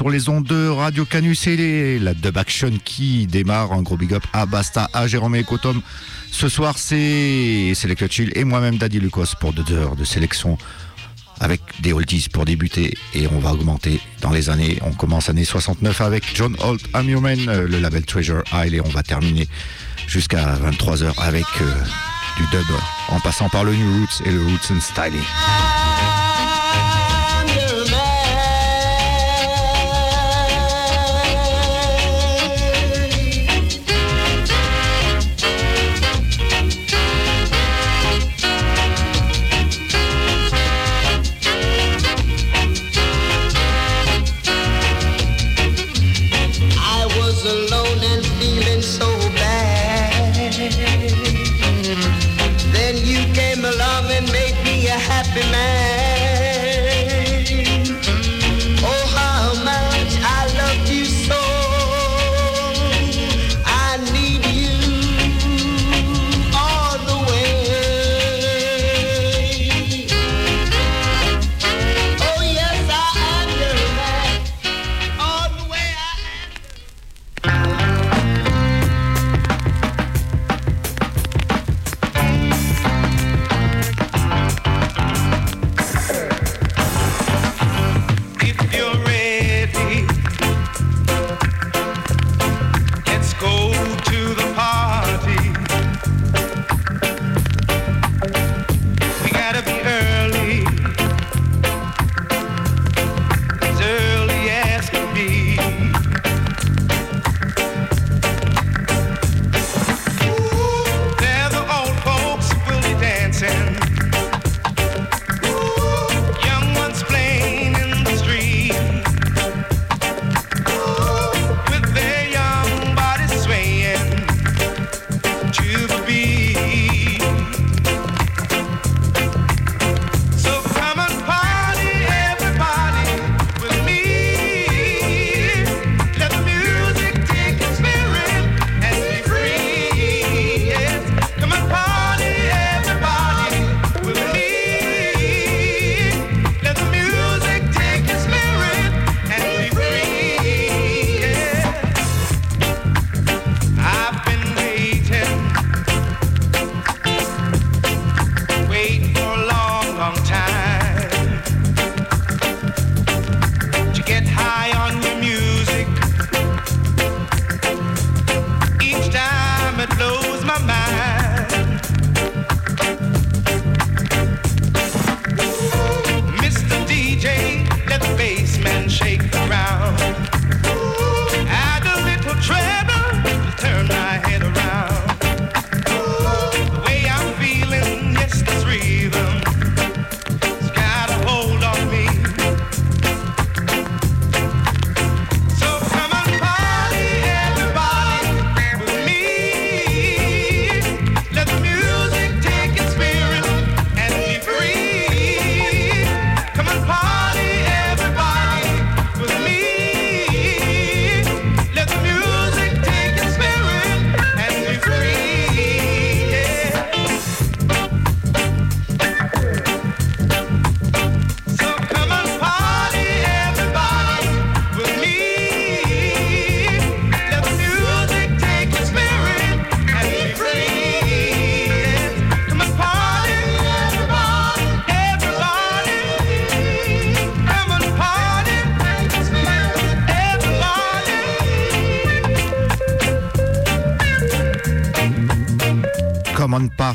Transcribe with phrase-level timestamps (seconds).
[0.00, 3.74] sur les ondes de Radio Canus et la dub action qui démarre.
[3.74, 5.82] Un gros big up à Basta, à Jérôme et Cotom.
[6.30, 10.56] Ce soir, c'est Select Chill et moi-même Daddy Lucas pour deux heures de sélection
[11.38, 14.78] avec des oldies pour débuter et on va augmenter dans les années.
[14.86, 18.88] On commence année 69 avec John Holt Amumen, euh, le label Treasure Isle et on
[18.88, 19.48] va terminer
[20.06, 21.74] jusqu'à 23h avec euh,
[22.38, 22.74] du dub
[23.10, 25.20] en passant par le New Roots et le Roots and Styling.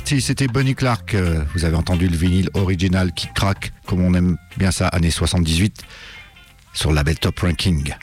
[0.07, 1.15] C'était Bunny Clark.
[1.15, 5.09] Euh, vous avez entendu le vinyle original qui craque, comme on aime bien ça, année
[5.09, 5.81] 78,
[6.73, 7.95] sur le label Top Ranking.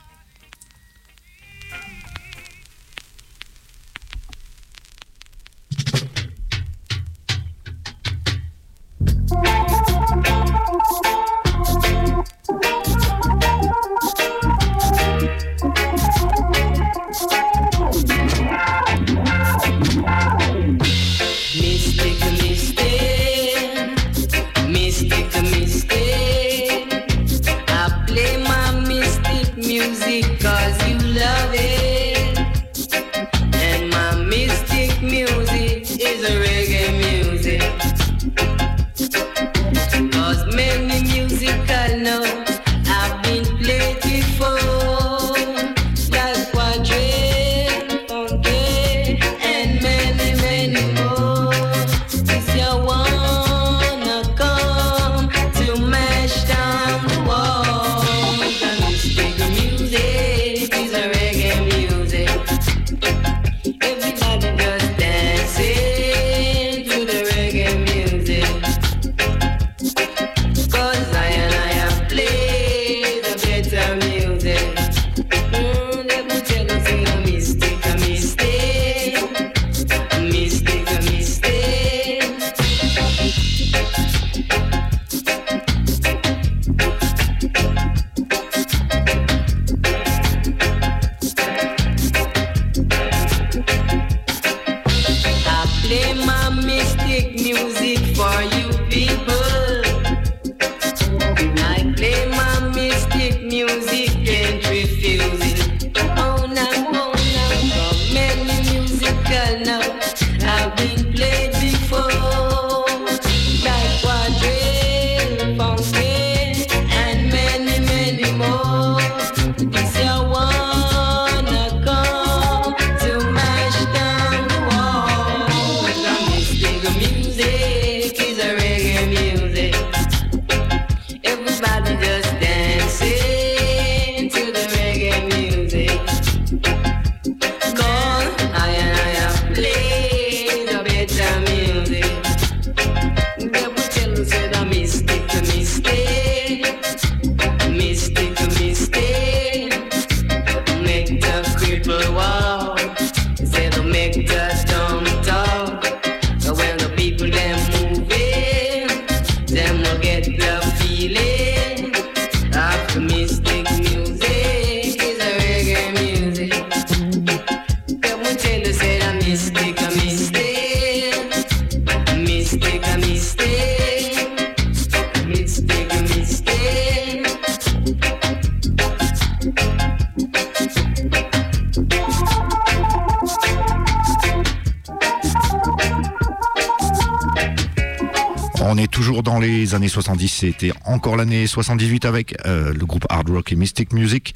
[189.74, 194.34] Années 70, c'était encore l'année 78 avec euh, le groupe Hard Rock et Mystic Music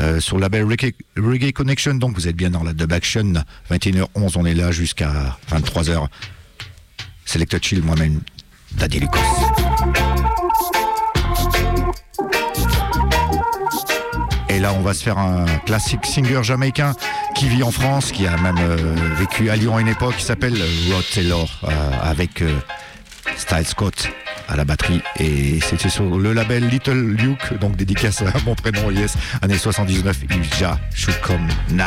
[0.00, 1.94] euh, sur le label Reggae, Connection.
[1.94, 3.34] Donc vous êtes bien dans la dub action.
[3.70, 6.06] 21h11, on est là jusqu'à 23h.
[7.24, 8.20] Selected Chill, moi-même,
[8.72, 9.18] Daddy Lucas.
[14.48, 16.94] Et là, on va se faire un classique singer jamaïcain
[17.34, 20.24] qui vit en France, qui a même euh, vécu à Lyon à une époque, qui
[20.24, 20.56] s'appelle
[20.90, 21.60] Rod Taylor,
[22.02, 22.42] avec
[23.36, 24.08] Style Scott
[24.48, 28.90] à la batterie et c'était sur le label Little Luke, donc dédicace à mon prénom,
[28.90, 31.84] yes, année 79, il ja should come now.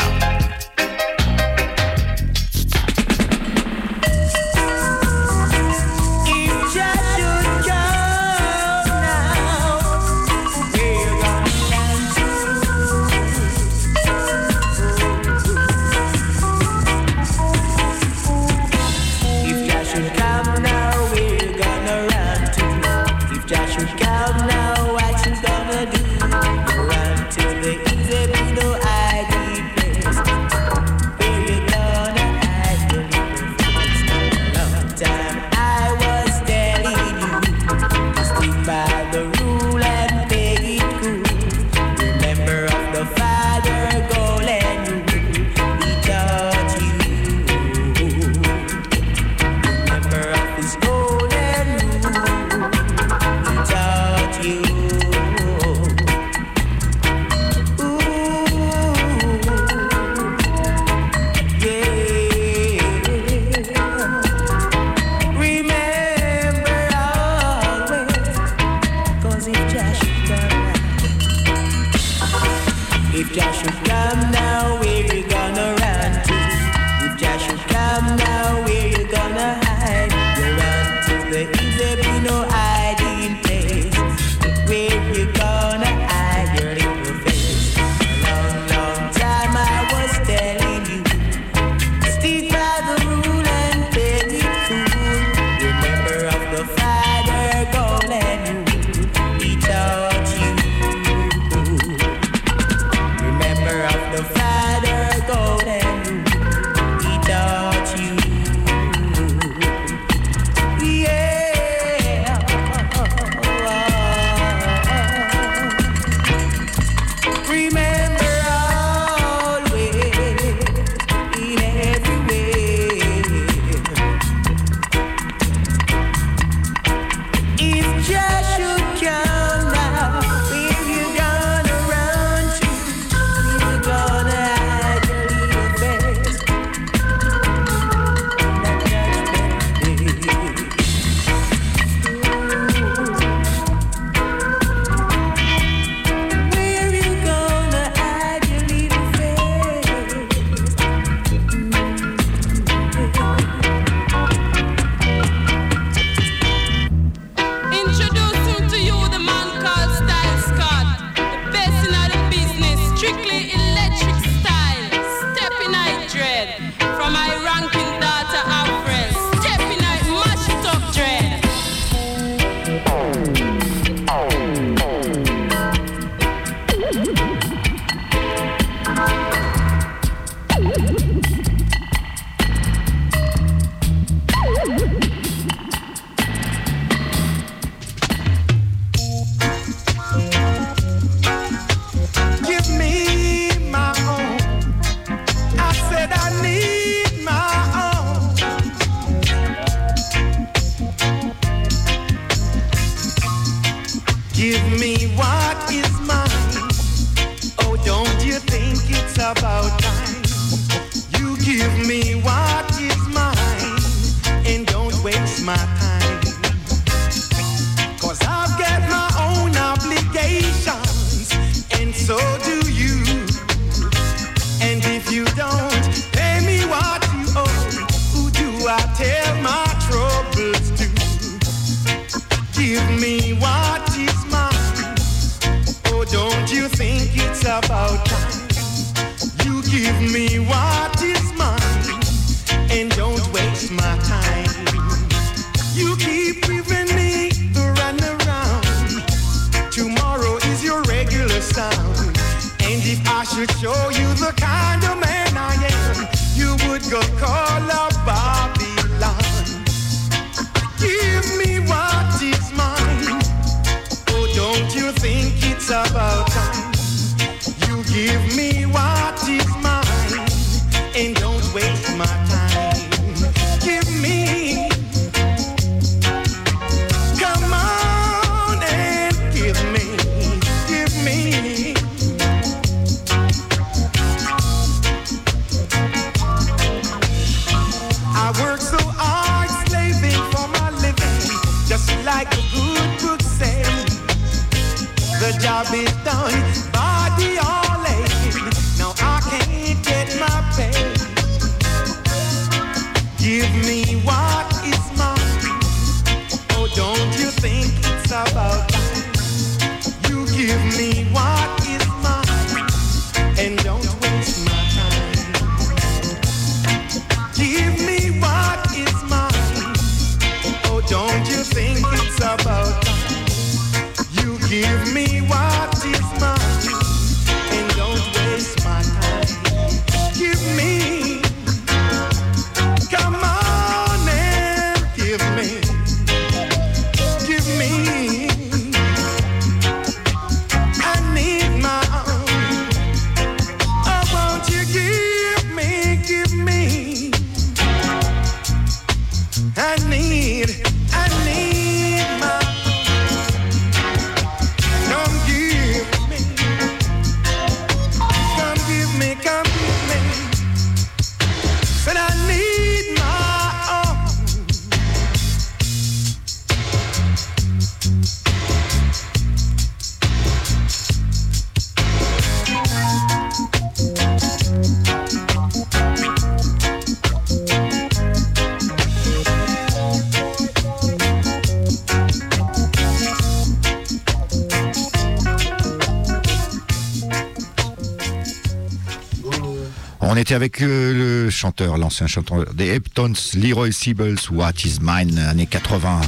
[390.32, 396.02] Avec euh, le chanteur, l'ancien chanteur des Heptons, Leroy Siebels, What Is Mine, années 80.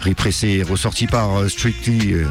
[0.00, 2.26] Repressé, ressorti par euh, Strictly euh,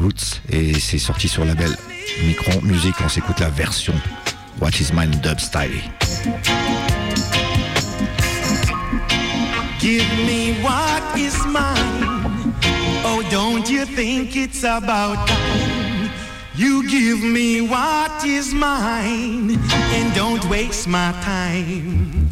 [0.00, 1.76] Roots et c'est sorti sur la belle
[2.24, 2.94] Micron Music.
[3.04, 3.94] On s'écoute la version
[4.60, 5.82] What Is Mine Dub Style.
[9.80, 12.54] Give me what is mine.
[13.04, 15.99] Oh, don't you think it's about time?
[16.60, 22.29] You give me what is mine and don't waste my time.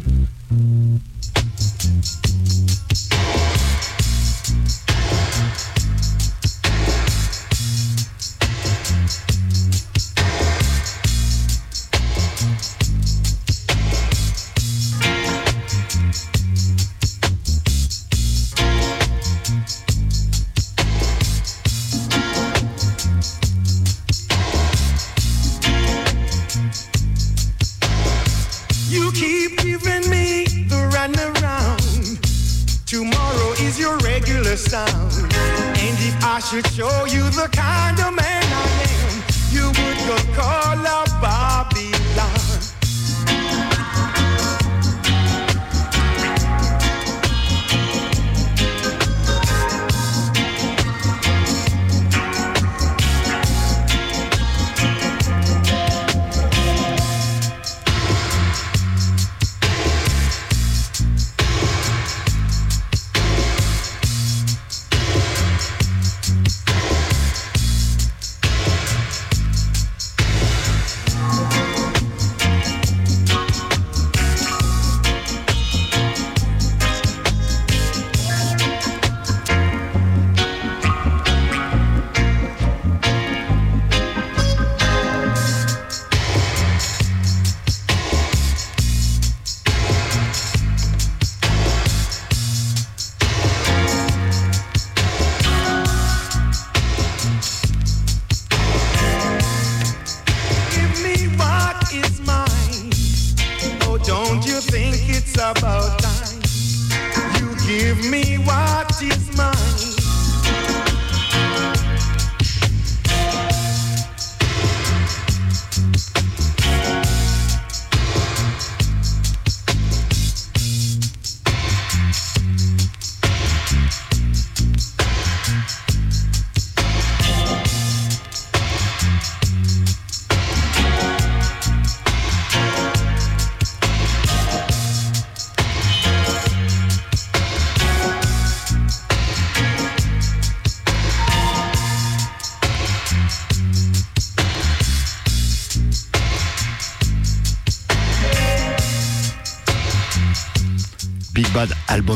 [36.49, 37.78] Should show you the kind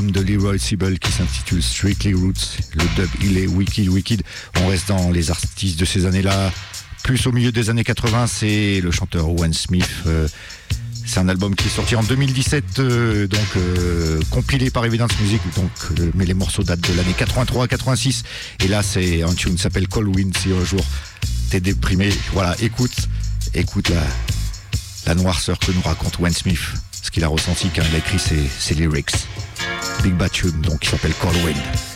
[0.01, 2.57] De Leroy Siebel qui s'intitule Strictly Roots.
[2.73, 4.23] Le dub, il est wicked, wicked.
[4.59, 6.51] On reste dans les artistes de ces années-là.
[7.03, 9.87] Plus au milieu des années 80, c'est le chanteur Owen Smith.
[10.07, 10.27] Euh,
[11.05, 15.41] c'est un album qui est sorti en 2017, euh, donc euh, compilé par Evidence Music,
[15.55, 18.23] donc, mais les morceaux datent de l'année 83-86.
[18.63, 20.35] Et là, c'est un tune s'appelle Call Wind.
[20.35, 20.83] Si un jour
[21.51, 22.95] t'es déprimé, voilà, écoute,
[23.53, 24.01] écoute la,
[25.05, 26.59] la noirceur que nous raconte Owen Smith
[27.03, 29.11] ce qu'il a ressenti quand il a écrit ses, lyrics.
[30.01, 31.92] Big Tune, donc qui s'appelle Call.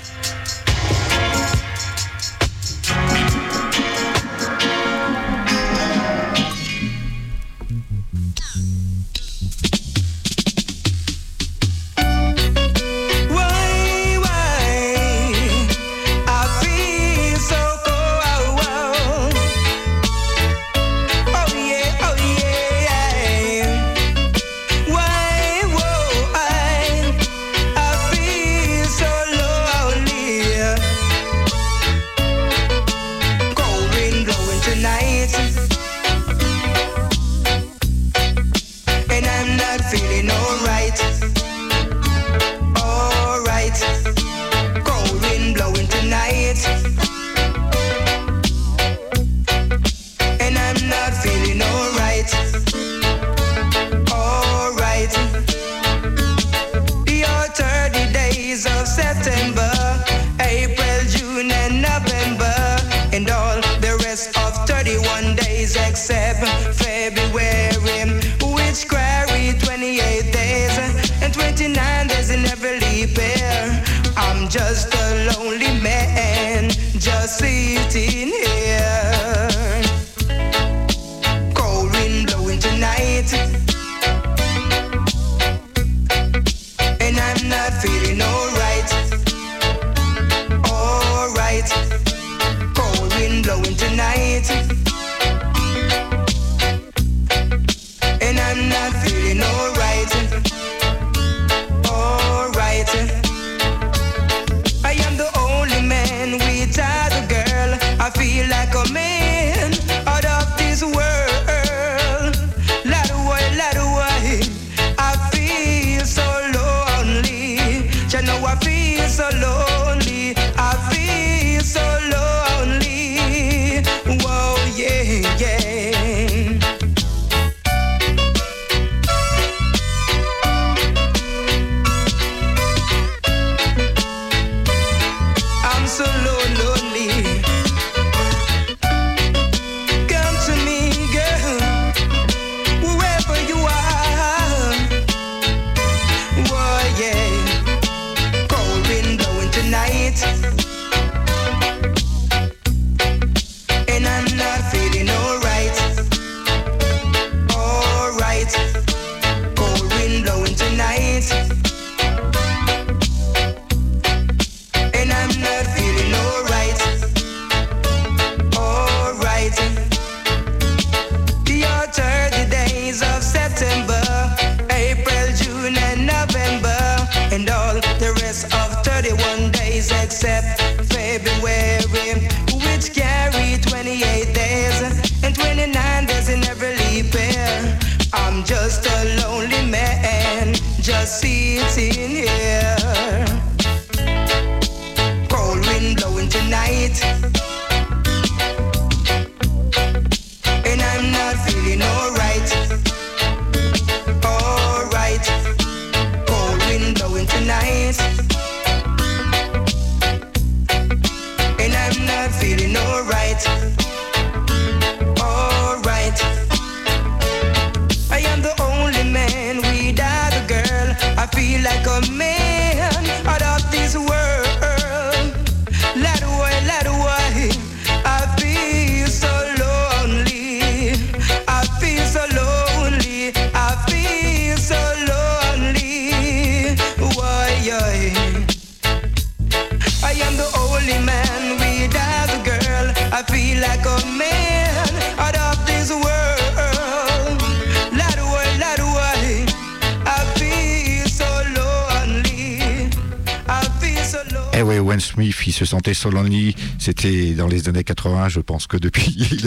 [255.57, 256.55] Se sentait lonely.
[256.79, 258.29] C'était dans les années 80.
[258.29, 259.15] Je pense que depuis,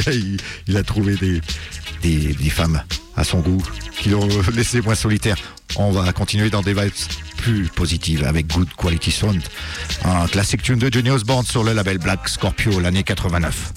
[0.66, 1.40] il a, trouvé des,
[2.02, 2.82] des, femmes
[3.16, 3.62] à son goût
[3.98, 5.36] qui l'ont laissé moins solitaire.
[5.76, 6.90] On va continuer dans des vibes
[7.36, 9.42] plus positives avec Good Quality Sound.
[10.04, 13.72] Un classique tune de Johnny Osborne sur le label Black Scorpio l'année 89.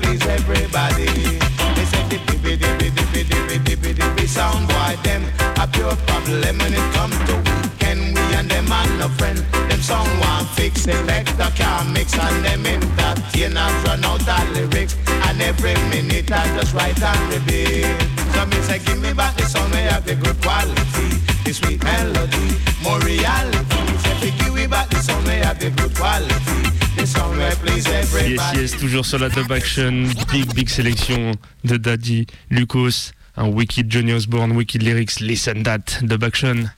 [0.00, 1.06] Please everybody.
[1.76, 5.22] They say the dippy dippy dippy dippy dippy dippy sound boy them
[5.62, 8.14] a pure problem when it come to weekend.
[8.14, 12.44] We and them and no friend, them song one fix, select the car mix and
[12.44, 17.86] them entertainers run out the lyrics and every minute I just write and repeat.
[18.34, 21.82] So me say give me back the song, we have the good quality the sweet
[21.82, 23.68] melody, more reality.
[26.98, 31.32] Yes, yes, toujours sur la dub action, big, big sélection
[31.64, 36.70] de Daddy, Lucas, un wicked Johnny Osborne, wicked lyrics, listen that, dub action.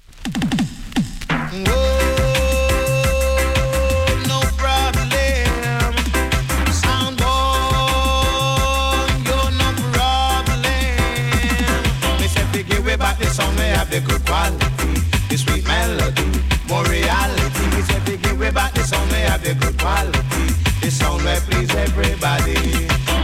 [19.90, 22.54] Have the sound will please everybody.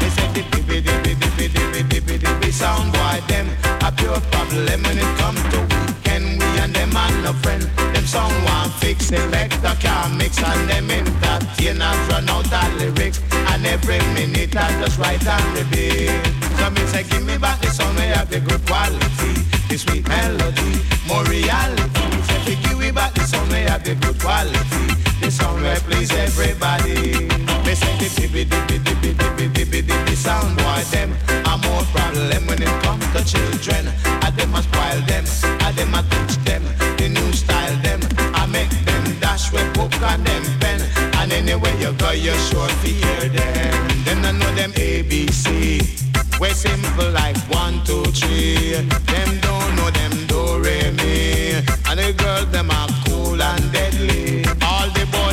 [0.00, 3.46] They say the dippy dippy dippy dippy dippy dippy sound boy them
[3.82, 6.38] a pure problem when it come to weekend.
[6.38, 7.62] We and them and no friend,
[7.94, 13.20] them song one fix, the car mix and them entertainers run out of lyrics
[13.52, 16.10] and every minute I just write and repeat.
[16.58, 20.08] So me say give me back the sound, we have the good quality the sweet
[20.08, 22.06] melody, more reality.
[22.28, 25.05] Say we give we back the sound, we have the good quality.
[25.20, 27.28] The sound will please everybody.
[27.64, 31.10] They say the dippy dippy dippy dippy dippy dippy sound boy them
[31.46, 33.88] a more problem when it comes to children.
[34.22, 35.24] I them a spoil them,
[35.60, 36.62] I them a teach them
[36.96, 38.00] the new style them.
[38.34, 40.80] I make them dash with book and them pen.
[41.18, 44.04] And anywhere you go, you're sure to hear them.
[44.04, 45.50] Then I know them ABC.
[46.40, 48.72] We simple like one, two, three.
[49.12, 51.54] Them don't know them do re me.
[51.88, 54.25] And the girls them are cool and deadly.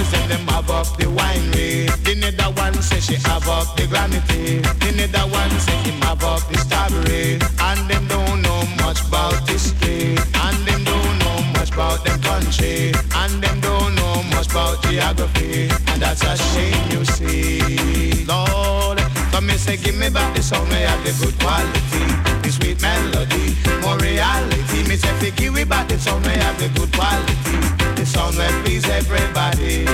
[0.03, 1.87] The boys them have up the winery.
[2.03, 4.59] The nether one say she have up the granity.
[4.59, 7.39] The nether one say him have up the strawberry.
[7.59, 10.17] And them don't know much about history.
[10.43, 12.91] And them don't know much about them country.
[13.15, 15.69] And them don't know much about geography.
[15.87, 18.25] And that's a shame you see.
[18.25, 18.99] Lord.
[19.31, 22.05] So me say give me back the song me have the good quality
[22.43, 26.69] The sweet melody, more reality Me say give me back the sound, me have the
[26.77, 27.72] good quality
[28.13, 29.85] sound will please everybody.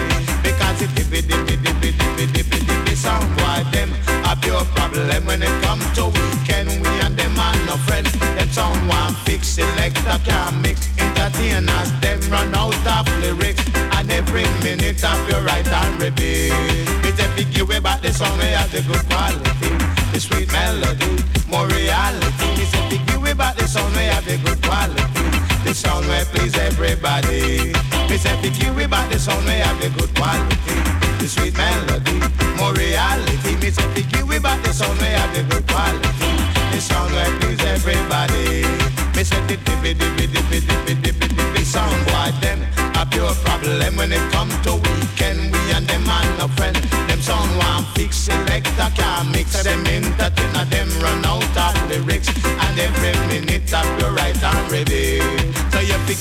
[0.44, 3.90] Because it dippy dippy dippy dippy dippy dippy sound boy them
[4.30, 6.70] a pure problem when it come to weekend.
[6.84, 8.06] We and them are no friend
[8.36, 10.90] Them sound one fix, selector can mix.
[11.00, 13.64] Entertainers them run out of lyrics.
[13.96, 16.52] And every minute of your right and repeat.
[17.08, 19.72] It's a Big way back the song, we have the good quality,
[20.12, 22.50] the sweet melody, more reality.
[22.58, 24.99] Me say big way back the song, we have the good quality,
[25.70, 27.74] the sound will please everybody.
[28.10, 30.78] Me say you way back the song, we have the good quality,
[31.22, 32.18] the sweet melody,
[32.58, 33.54] more reality.
[33.62, 33.86] Me say
[34.18, 36.32] you way back the song, we have the good quality,
[36.74, 38.66] the sound will please everybody.
[39.14, 42.66] Me say the dippy dippy dippy dippy dippy dippy sound boy them
[42.98, 45.54] a pure problem when it come to weekend.
[45.54, 46.76] We and them are no friend.
[47.06, 49.62] Them sound one fix, select a car mix.
[49.62, 52.28] Them entertain, them run out of lyrics.
[52.44, 55.39] And every minute of your right and ready.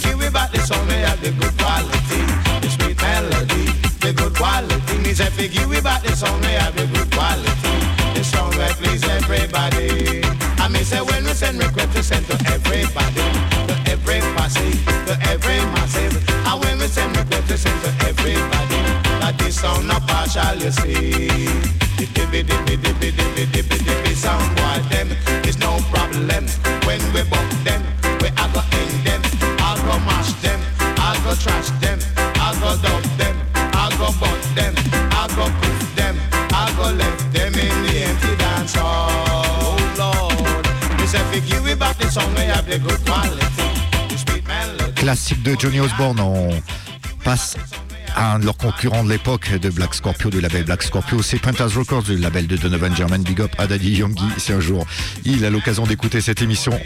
[0.04, 2.20] You back the song, they have the good quality,
[2.61, 3.66] the sweet melody,
[3.98, 4.98] the good quality.
[4.98, 7.74] Me say pick you back the song, they have the good quality,
[8.14, 10.22] the song that please everybody.
[10.62, 13.26] And me say when we send request, we send to everybody,
[13.66, 14.70] to every posse,
[15.08, 16.14] to every massive.
[16.46, 18.80] And when we send request, we send to everybody.
[19.18, 21.48] That this sound not partial, you see.
[21.98, 25.08] The dippy dippy dippy dippy dippy dippy sound boy them
[44.94, 46.50] Classique de Johnny Osborne, on
[47.24, 47.57] passe
[48.16, 51.72] un de leurs concurrents de l'époque de Black Scorpio, du label Black Scorpio, c'est Printers
[51.74, 53.22] Records, du label de Donovan German.
[53.22, 54.24] Big up à Daddy Youngie.
[54.38, 54.87] Si un jour
[55.24, 56.78] il a l'occasion d'écouter cette émission,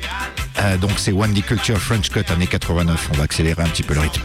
[0.59, 3.11] euh, donc c'est Wendy Culture French Cut, année 89.
[3.13, 4.21] On va accélérer un petit peu le rythme.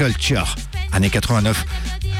[0.00, 0.54] Culture,
[0.92, 1.62] année 89.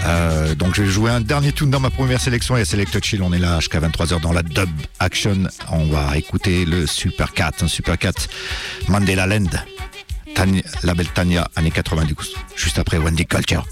[0.05, 3.03] Euh, donc je vais jouer un dernier tune dans ma première sélection et à Select
[3.03, 5.45] Chill, on est là jusqu'à 23h dans la dub action.
[5.71, 8.13] On va écouter le Super Cat, un Super Cat
[8.89, 9.49] Mandela Land,
[10.83, 13.65] la belle Tania, année 92, juste après Wendy Culture.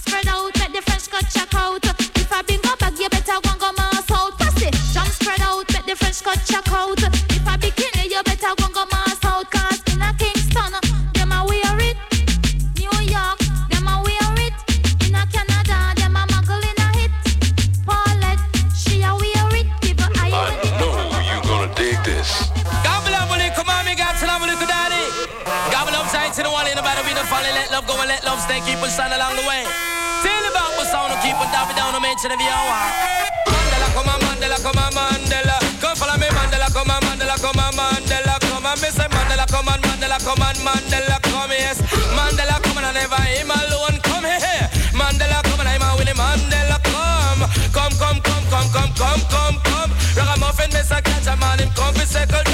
[32.19, 32.99] Down, no mention
[33.47, 35.57] Mandela, come on, Mandela, come on, Mandela.
[35.81, 38.41] Come follow me, Mandela, come on, Mandela, come on, Mandela.
[38.41, 41.81] Come on, me say Mandela, come on, Mandela, come on, Mandela, come yes.
[42.17, 44.69] Mandela, come on, and never him alone, come here.
[44.93, 46.79] Mandela, come on, I'm a Willie Mandela.
[46.91, 49.91] Come, come, come, come, come, come, come, come.
[50.17, 52.48] Ragamuffin, me say catch a man, him come, be circle,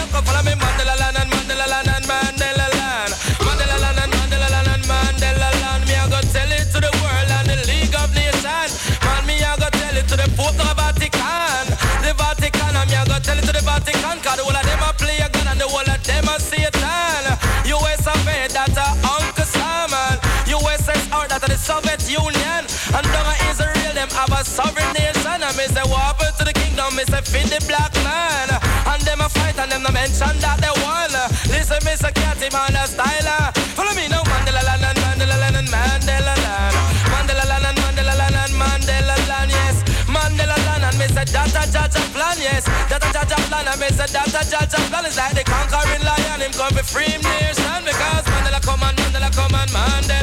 [24.25, 25.41] have a sovereign nation.
[25.45, 26.97] And me say, what to the kingdom?
[26.97, 28.49] Me say, feed the black man.
[28.89, 31.13] And them a fight and them no mention that they won.
[31.53, 33.53] Listen, me say, Catty man a style.
[33.77, 36.77] Follow me now, Mandela land and Mandela land and Mandela land.
[37.13, 39.77] Mandela land and Mandela land and Mandela land, yes.
[40.09, 42.65] Mandela land and me say, Data Jaja plan, yes.
[42.89, 46.41] Data Jaja plan and me say, Data Jaja plan is like the conquering lion.
[46.41, 50.14] Him come be free him nation because Mandela come and Mandela come and Mandela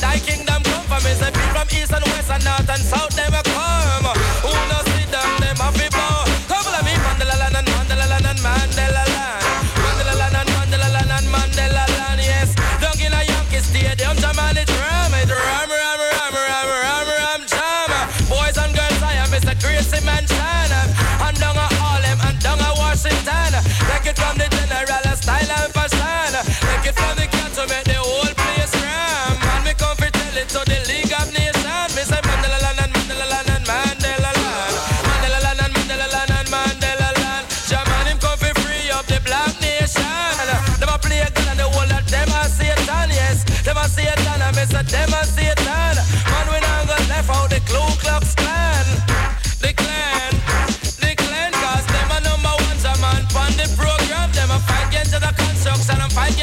[0.00, 1.02] die kingdom come from.
[1.04, 3.49] Me say from east and west and north and south them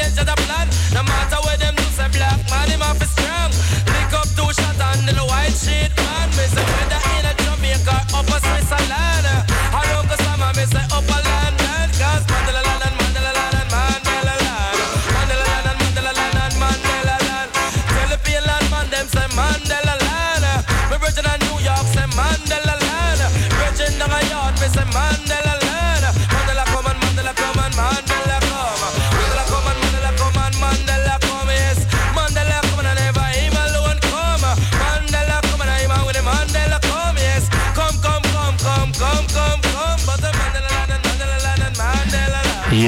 [0.08, 0.37] construction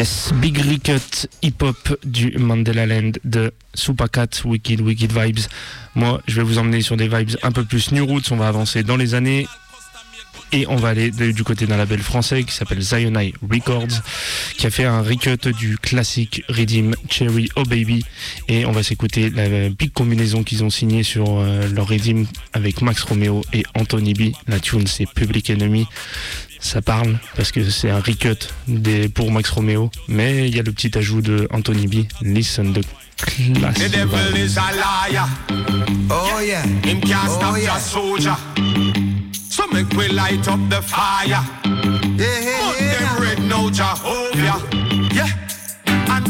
[0.00, 5.40] Yes, Big Recut hip-hop du Mandela Land de Supacat, Wicked, Wicked Vibes.
[5.94, 8.30] Moi, je vais vous emmener sur des vibes un peu plus New Roots.
[8.30, 9.46] On va avancer dans les années
[10.52, 14.00] et on va aller du côté d'un label français qui s'appelle Zionai Records,
[14.56, 18.02] qui a fait un recut du classique Redeem Cherry Oh Baby.
[18.48, 22.80] Et on va s'écouter la big combinaison qu'ils ont signée sur euh, leur Redeem avec
[22.80, 24.32] Max Romeo et Anthony B.
[24.48, 25.86] La tune, c'est Public Enemy.
[26.60, 28.36] Ça parle parce que c'est un recut
[28.68, 32.04] des, pour Max Romeo, mais il y a le petit ajout de Anthony B.
[32.22, 32.82] Listen de
[33.16, 33.74] classe.
[33.78, 34.72] The devil is a
[35.10, 35.28] liar.
[36.10, 36.62] Oh yeah.
[36.84, 37.74] Him can't stop Oh, yeah.
[37.74, 38.36] the soldier.
[39.50, 41.26] So make we light up the fire.
[41.26, 41.40] Yeah,
[42.18, 42.98] yeah, Put yeah.
[42.98, 44.19] them red no Jehovah.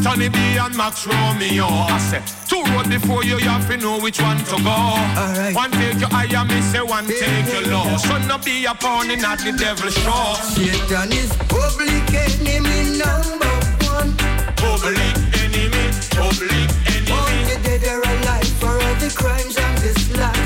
[0.00, 1.66] Anthony B and Max Romeo.
[1.68, 4.70] I say, two road before you, you have to know which one to go.
[4.70, 5.54] Alright.
[5.54, 7.84] One take your higher, me say one Yeah, take yeah, your low.
[7.84, 7.96] yeah.
[7.98, 10.34] So no be a pawn in at the devil's show.
[10.56, 13.52] Satan is public enemy number
[13.92, 14.16] one.
[14.56, 14.96] Public
[15.44, 15.84] enemy,
[16.16, 17.50] public enemy.
[17.52, 20.39] you dead or alive for all the crimes on this land.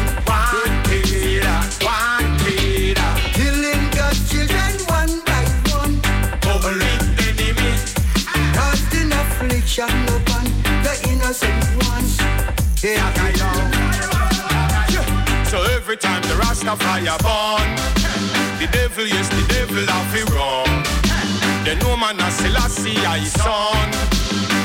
[9.77, 10.45] Affliction upon
[10.83, 12.18] the innocent ones.
[12.83, 13.01] Yeah,
[15.45, 17.68] So every time the Rastafari born,
[18.59, 20.85] the devil, yes, the devil have it wrong.
[21.64, 23.93] The no man a Selassie I son.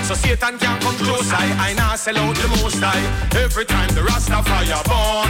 [0.03, 3.39] So Satan can't come close, I, I now sell out the most high.
[3.39, 5.29] Every time the Rastafari born,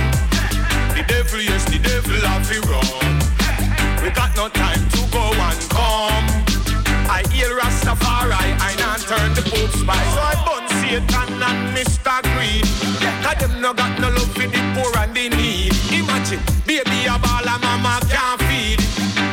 [0.95, 4.03] the devil, yes, the devil have it wrong.
[4.03, 6.48] We got no time to go and come.
[7.09, 9.97] I hear Rastafari, I not turn the Pope spy.
[10.13, 12.21] So I bun Satan and Mr.
[12.37, 12.65] Greed.
[13.25, 15.73] Cause them no got no love for the poor and the need.
[15.89, 16.39] Imagine,
[16.69, 18.77] baby a ball and mama can't feed.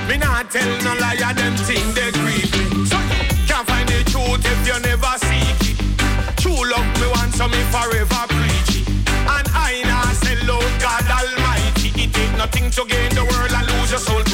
[0.09, 2.41] Me not tell no liar, them thing they me.
[2.89, 2.97] So
[3.45, 5.77] can't find the truth if you never seek it.
[6.41, 8.89] True love me want so me forever preach it.
[9.29, 11.93] And I now say Lord God Almighty.
[11.93, 14.26] It ain't nothing to gain the world and lose your soul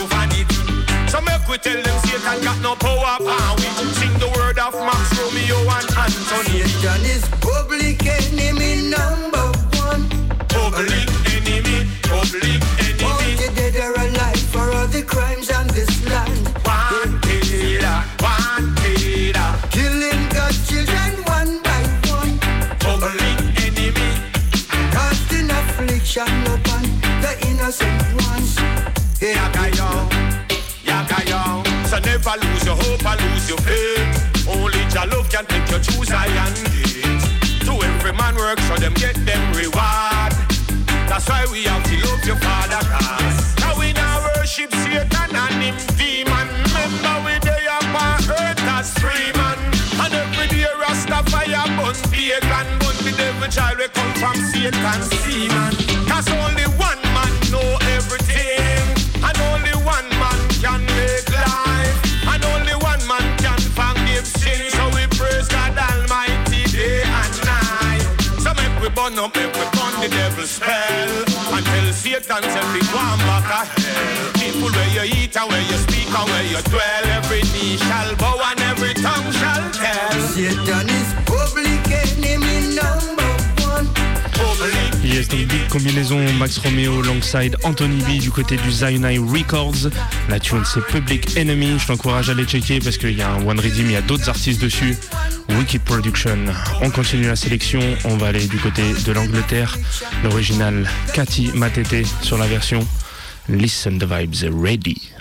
[1.53, 3.57] we tell them Satan got no power power.
[3.57, 6.65] We sing the word of Max Romeo and Anthony.
[6.65, 9.47] Satan is public enemy number
[9.85, 10.09] one.
[10.49, 11.05] Public
[11.37, 13.33] enemy, public enemy.
[13.37, 16.41] you dead or alive for all the crimes on this land.
[16.65, 17.85] Wanted,
[18.25, 19.37] wanted.
[19.77, 21.83] Killing God's children one by
[22.17, 22.33] one.
[22.81, 24.09] Public enemy.
[24.97, 26.83] Casting affliction upon
[27.21, 28.32] the innocent ones.
[32.73, 34.49] Your hope or lose your faith.
[34.49, 37.23] Only your love can take you I and gate.
[37.67, 40.33] To every man work, so them get them reward.
[41.09, 43.25] That's why we have to love your father God.
[43.61, 46.49] Now we now worship Satan and him demon.
[46.73, 49.59] Remember we they up on earth as free man.
[50.01, 55.75] And every day Rastafari bun pagan, bun the devil child we come from Satan's seaman.
[56.09, 56.92] Cause only one
[69.03, 69.65] burn up, make we
[70.01, 71.11] the devil's spell.
[71.55, 74.33] And tell Satan, tell me one back a hell.
[74.35, 77.05] People where you eat and where you speak and where you dwell.
[77.19, 78.39] Every knee shall bow
[85.71, 89.91] combinaison Max Romeo alongside Anthony B du côté du Zionai Records.
[90.29, 91.79] La tune c'est Public Enemy.
[91.79, 94.03] Je t'encourage à aller checker parce qu'il y a un One Redeem, il y a
[94.03, 94.97] d'autres artistes dessus.
[95.51, 96.39] Wicked Production.
[96.83, 97.81] On continue la sélection.
[98.05, 99.77] On va aller du côté de l'Angleterre.
[100.23, 102.87] L'original Cathy Matete sur la version
[103.49, 105.13] Listen the Vibes Ready.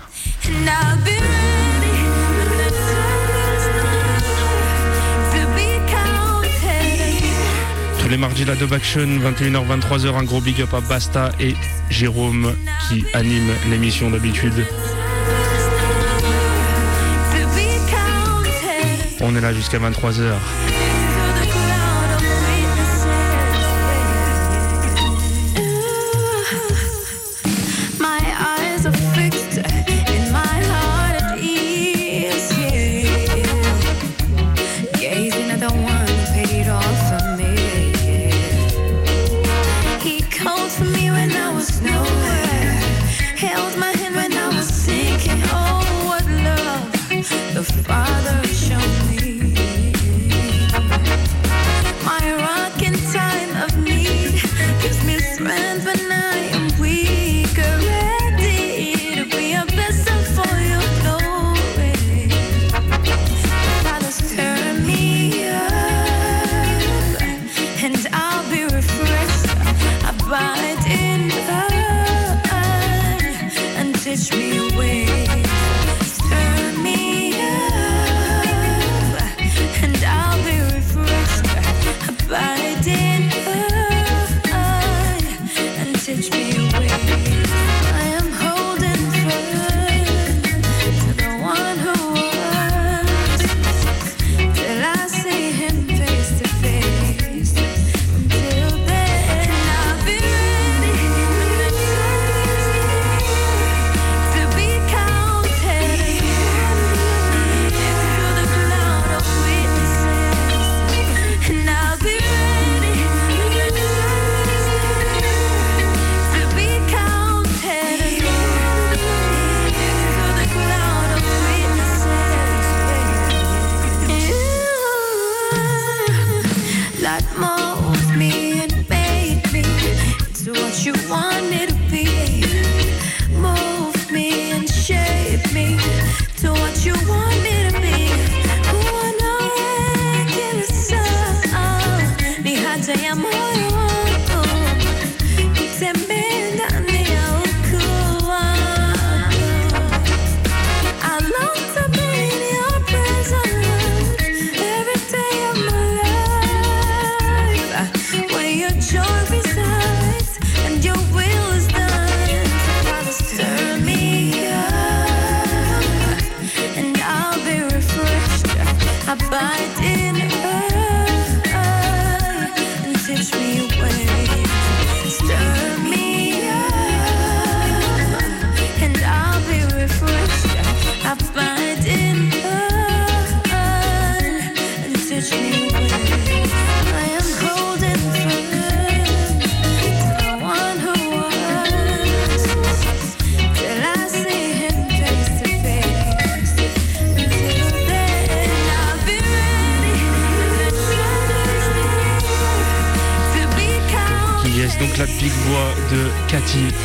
[8.11, 11.55] Les mardis la Dub Action, 21h, 23h, un gros big up à Basta et
[11.89, 12.53] Jérôme
[12.89, 14.65] qui anime l'émission d'habitude.
[19.21, 20.70] On est là jusqu'à 23h.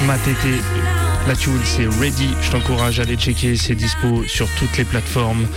[0.06, 0.62] Matete.
[1.26, 5.48] La tune c'est Ready, je t'encourage à aller checker, c'est dispo sur toutes les plateformes.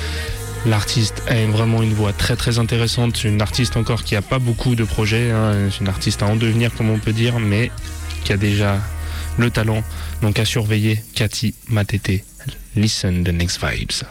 [0.66, 4.39] L'artiste a vraiment une voix très très intéressante, c'est une artiste encore qui a pas
[4.39, 5.70] beaucoup de projets, hein.
[5.70, 7.72] c'est une artiste à en devenir comme on peut dire, mais
[8.24, 8.78] qui a déjà
[9.38, 9.84] le talent,
[10.24, 12.24] donc à surveiller Cathy Matete.
[12.76, 14.04] Listen the next vibes.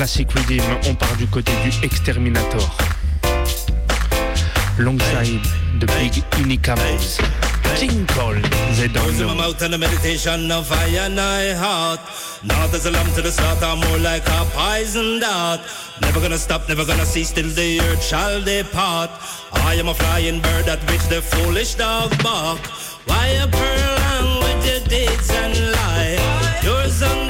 [0.00, 2.74] Classic Rhythm, on part du côté du Exterminator.
[4.78, 5.42] Longside
[5.78, 7.18] the Big Unicamos.
[7.76, 8.40] Tinkle,
[8.76, 9.34] they don't in my know.
[9.34, 12.00] mouth a meditation of fire and I heart.
[12.42, 15.60] North is a lamb to the south, I'm more like a poison dart.
[16.00, 19.10] Never gonna stop, never gonna cease till the earth shall depart.
[19.52, 22.60] I am a flying bird at which the foolish dog bark.
[23.04, 26.16] Why a pearl with your deeds and lie?
[26.64, 27.29] Yours on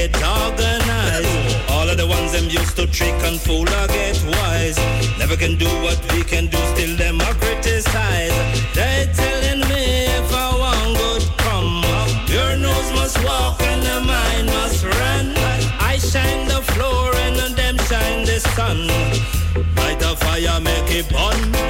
[0.00, 1.28] get organized.
[1.70, 4.78] All of the ones them used to trick and fool I get wise.
[5.18, 8.38] Never can do what we can do, still them are criticized.
[8.76, 9.84] They telling me
[10.20, 15.26] if I want good come up, your nose must walk and the mind must run.
[15.92, 18.78] I shine the floor and them shine the sun.
[19.76, 21.69] Light a fire, make it burn.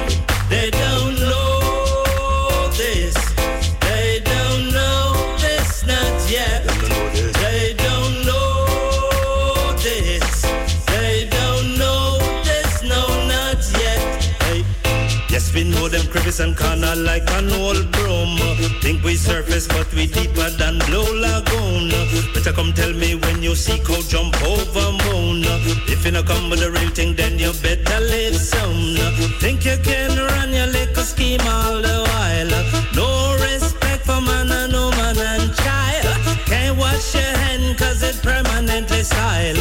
[16.39, 18.37] And corner like an old broom.
[18.79, 21.89] Think we surface, but we deeper than Blue Lagoon.
[22.33, 25.43] Better come tell me when you see cow jump over moon.
[25.87, 28.95] If you no come with the real thing, then you better live soon.
[29.41, 32.53] Think you can run your little scheme all the while.
[32.95, 36.37] No respect for man and woman and child.
[36.45, 39.57] Can't wash your hand cause it permanently style.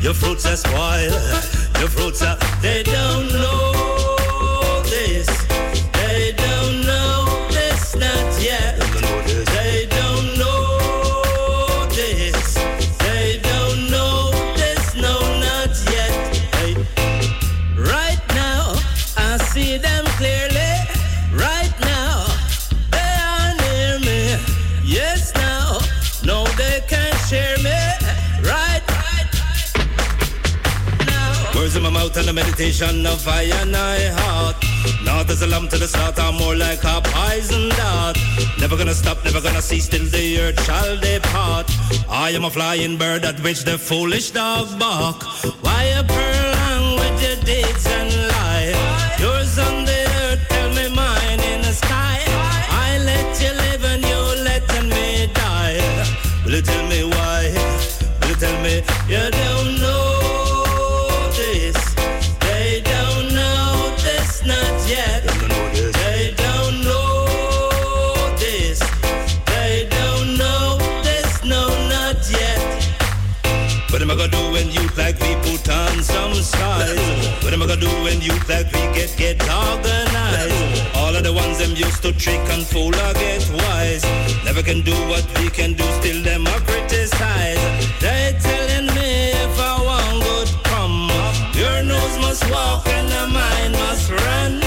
[0.00, 1.12] Your fruits are spoiled.
[1.80, 3.87] Your fruits are, they don't know
[32.28, 34.56] a meditation of fire and I heart.
[35.04, 38.18] Now there's a lump to the start, I'm more like a poison dart.
[38.58, 41.70] Never gonna stop, never gonna cease till the earth shall depart.
[42.08, 45.22] I am a flying bird at which the foolish dog bark.
[45.62, 48.07] Why a prolong with your deeds and
[79.16, 80.96] get get organized?
[80.96, 84.04] All of the ones them used to trick and fool or get wise.
[84.44, 87.62] Never can do what we can do, still them are criticize.
[88.00, 89.10] They telling me
[89.46, 94.60] if I want good come, up, your nose must walk and the mind must run.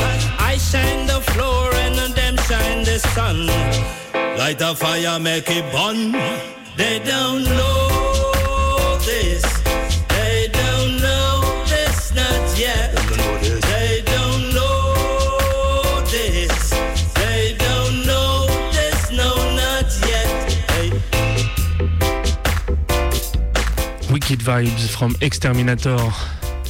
[0.52, 3.48] I shine the floor and them shine the sun.
[4.38, 6.12] Light a fire, make it burn.
[6.78, 8.11] They don't know
[24.52, 25.98] From Exterminator.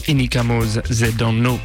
[0.08, 1.60] Inikamos, they don't know.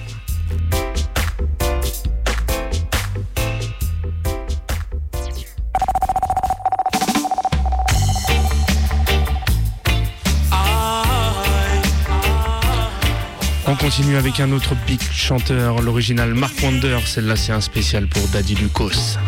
[13.66, 16.98] On continue avec un autre big chanteur, l'original Mark Wonder.
[17.04, 19.18] Celle-là, c'est un spécial pour Daddy Lucas.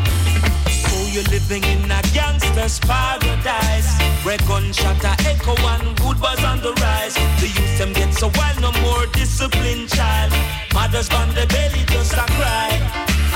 [4.24, 7.14] Where gunshot a echo and good buzz on the rise.
[7.40, 10.32] The youth them get so wild, no more discipline, child.
[10.74, 12.70] Mothers on the belly just a cry.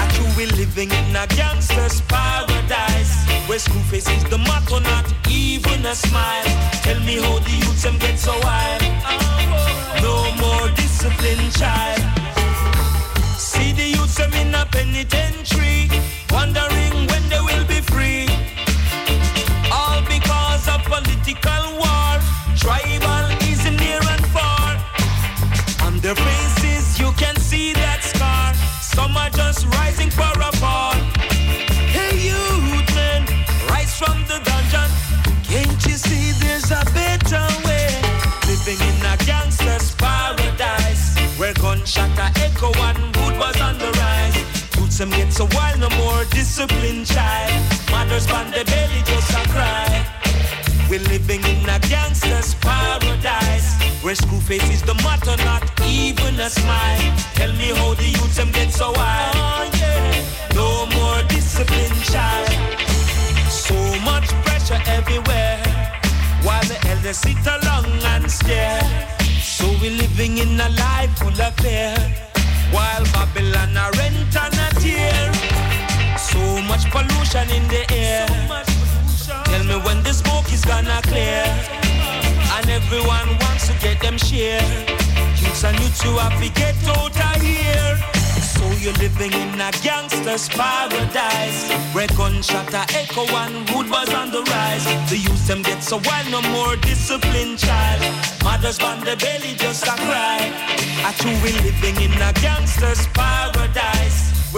[0.00, 3.14] And you we living in a gangster's paradise
[3.46, 6.44] Where school face is the motto, not even a smile.
[6.82, 8.82] Tell me how the youth them get so wild.
[10.02, 12.02] No more discipline, child.
[13.38, 15.90] See the youths them in a penitentiary,
[16.30, 17.51] wondering when they will
[45.42, 49.90] so wild, no more disciplined child Mothers on the belly just a cry.
[50.88, 53.68] We're living in a gangster's paradise
[54.02, 57.16] Where school face is the motto, not even a smile.
[57.34, 59.34] Tell me how the youths them get so wild.
[59.34, 62.50] Oh, no more disciplined child.
[63.48, 63.74] So
[64.10, 65.62] much pressure everywhere
[66.42, 68.82] while the elders sit along and stare.
[69.40, 71.94] So we're living in a life full of fear,
[72.70, 74.71] while Babylon a rent and
[75.10, 76.18] a.
[76.18, 76.40] So
[76.70, 78.26] much pollution in the air.
[79.50, 81.44] Tell me when the smoke is gonna clear,
[82.56, 84.62] and everyone wants to get them share.
[85.40, 87.98] Youths and youths you have to get out of here.
[88.54, 91.70] So you're living in a gangster's paradise.
[91.94, 94.84] Where gunshot a echo and wood was on the rise.
[95.10, 98.02] The youth them get so wild, no more disciplined child.
[98.44, 100.40] Mothers on the belly just a cry.
[101.04, 103.51] I too we living in a gangster's paradise.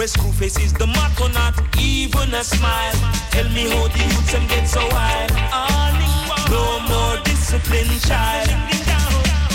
[0.05, 2.93] Where screw face is the motto, not even a smile.
[3.31, 5.31] Tell me how the youth them get so wild.
[6.51, 8.47] No more disciplined child.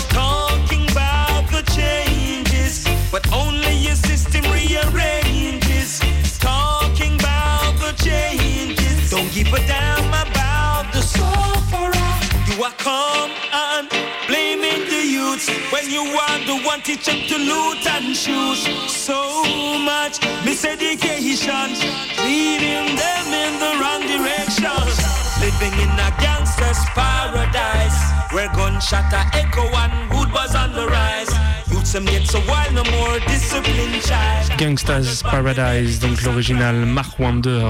[0.09, 6.01] Talking about the changes, but only your system rearranges.
[6.39, 10.10] Talking about the changes, don't give a damn
[15.91, 18.55] you are the one teach them to loot and shoot.
[18.87, 19.43] So
[19.83, 21.75] much miseducation,
[22.23, 24.71] leading them in the wrong direction.
[25.41, 27.97] Living in a gangster's paradise
[28.31, 31.40] Where gunshot echo and wood was on the rise
[34.57, 37.69] Gangsta's Paradise, donc l'original Mark Wander,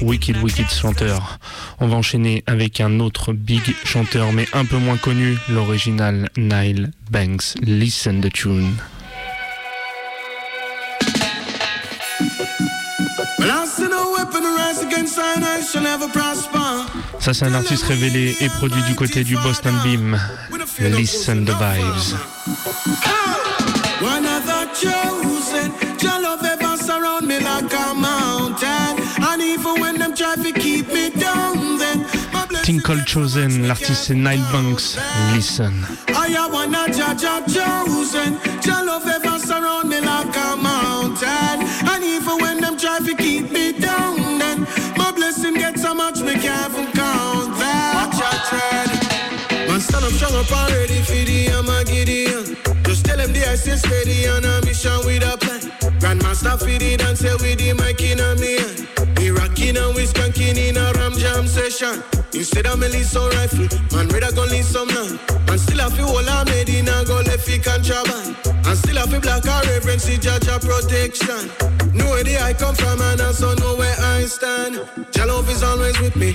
[0.00, 1.38] Wicked Wicked chanteur.
[1.78, 6.90] On va enchaîner avec un autre big chanteur, mais un peu moins connu, l'original Nile
[7.10, 7.54] Banks.
[7.62, 8.74] Listen the tune.
[17.20, 20.18] Ça, c'est un artiste révélé et produit du côté du Boston Beam.
[20.80, 22.16] Listen the vibes.
[24.82, 25.70] Chosen,
[26.02, 28.94] your love ever surround me like a mountain.
[29.28, 34.06] And even when them try to keep me down, then my blessing Tinkle Chosen, l'artiste
[34.06, 34.98] c'est Nile Banks.
[35.34, 35.72] Listen.
[36.08, 38.40] I am one of judge of chosen.
[38.64, 41.58] Your love ever surround me like a mountain.
[41.92, 44.66] And even when them try to keep me down, then
[44.96, 48.10] my blessing gets so much me can't even count that.
[48.10, 49.68] Watch out, tread.
[49.68, 51.81] Man, stand up strong up already for the Armageddon.
[53.22, 55.60] Just tell them the I stay steady on a mission with a plan.
[56.00, 59.01] Grandmaster feed it and say with the mic in a me hand.
[59.72, 62.02] We rocking and we skanking in a ram jam session.
[62.34, 65.18] Instead of me leave some rifle, man, rather go leave some land.
[65.48, 68.36] And still have to hold a made in a go left fi contraband.
[68.44, 71.48] And still have to black a reverence, see judge a protection.
[71.94, 74.80] Know where the I come from and I also know where I stand.
[75.12, 76.32] Jah love is always with me,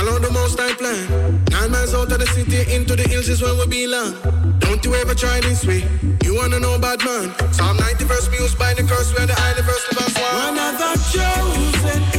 [0.00, 1.44] along the most I plan.
[1.50, 4.14] Nine miles out of the city, into the hills is where we belong.
[4.60, 5.84] Don't you ever try this way,
[6.24, 7.32] you wanna know bad man.
[7.52, 10.56] Psalm 90 verse used by the curse, where the highly verse the verse one.
[10.56, 12.17] One of the chosen,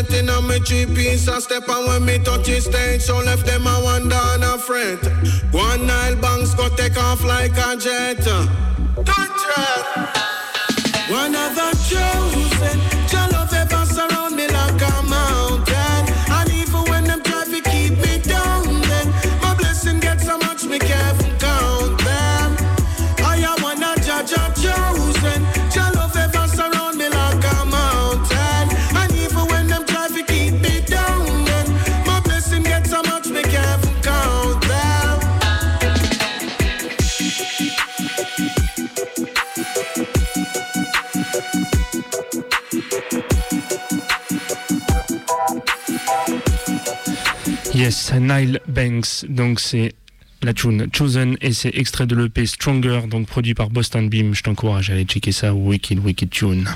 [0.00, 3.18] a setting on me three piece a step and when me touch the stage so
[3.18, 5.04] left them a wonder and a fret.
[5.52, 8.26] One Nyle banks go take off like a jet.
[47.80, 49.94] Yes, Nile Banks, donc c'est
[50.42, 54.34] la tune Chosen et c'est extrait de l'EP Stronger, donc produit par Boston Beam.
[54.34, 56.68] Je t'encourage à aller checker ça, Wicked Wicked Tune.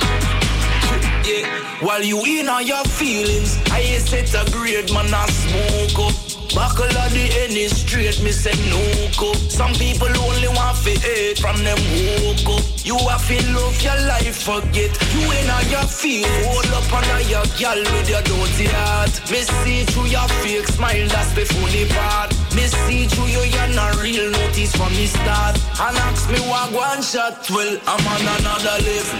[1.26, 1.48] Yeah,
[1.84, 6.31] while you in on your feelings, I set a grade, man, I smoke up.
[6.54, 8.84] Buckle of the any straight, me say no
[9.16, 9.32] go.
[9.48, 12.66] Some people only want to hate from them woke up.
[12.84, 14.92] You have to love your life, forget.
[15.16, 19.16] You in on your feelings, hold up on your girl with your dirty heart.
[19.32, 22.36] Me see through your fake smile, that's the funny part.
[22.52, 25.56] Me see through you, you're not real notice from the start.
[25.80, 29.20] And ask me what one shot, well, I'm on another level.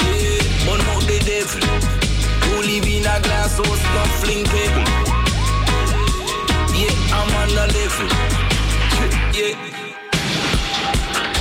[0.00, 1.60] Yeah, but not the devil.
[2.48, 5.07] Who live in a glass house, scuffling people.
[7.18, 7.66] I'm on the.
[9.34, 9.58] Yeah.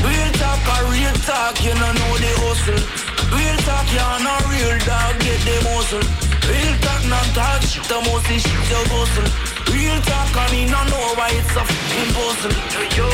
[0.01, 2.81] Real talk or real talk, you don't know the hustle.
[3.29, 6.01] Real talk, you're not real dog, get the muscle.
[6.49, 9.29] Real talk, not talk shit, the most is shit you hustle.
[9.69, 12.57] Real talk, I mean, I know why it's a fucking puzzle.
[12.97, 13.09] Yo.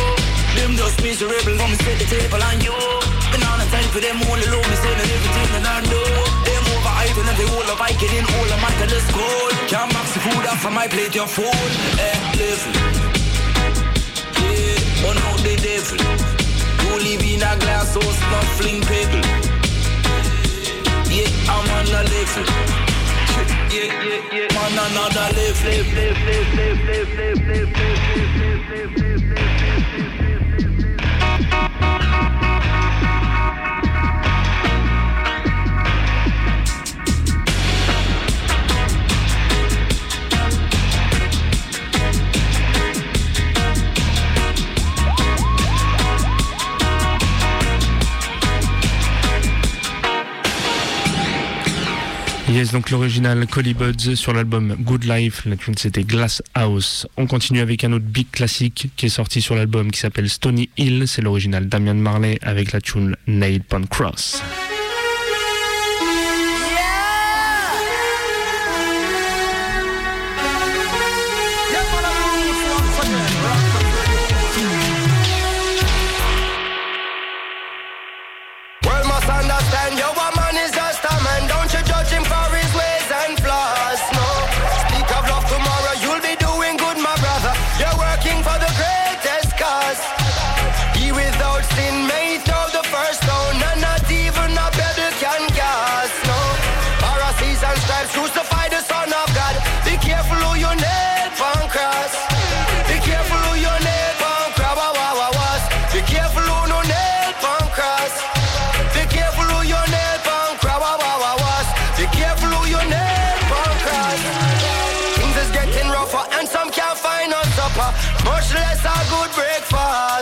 [0.55, 2.75] Them just miserable, come set the table on you.
[3.31, 6.42] Been on a time for them only love me, saying everything that I do.
[6.83, 9.49] Them over height and whole of I get in all of my color school.
[9.71, 11.45] Can't max the food off from my plate, you're full.
[11.47, 12.73] Eh, level.
[14.35, 15.99] Yeah, but not the devil.
[16.83, 19.23] Who live in a glass house, snuffling pebble.
[21.07, 22.45] Yeah, I'm on a level.
[23.71, 24.59] Yeah, yeah, yeah.
[24.59, 25.83] On another level,
[52.53, 57.07] Yes, donc l'original Collie Buds sur l'album Good Life, la tune c'était Glass House.
[57.17, 60.69] On continue avec un autre big classique qui est sorti sur l'album qui s'appelle Stony
[60.77, 64.43] Hill, c'est l'original Damian Marley avec la tune Nail Pond Cross.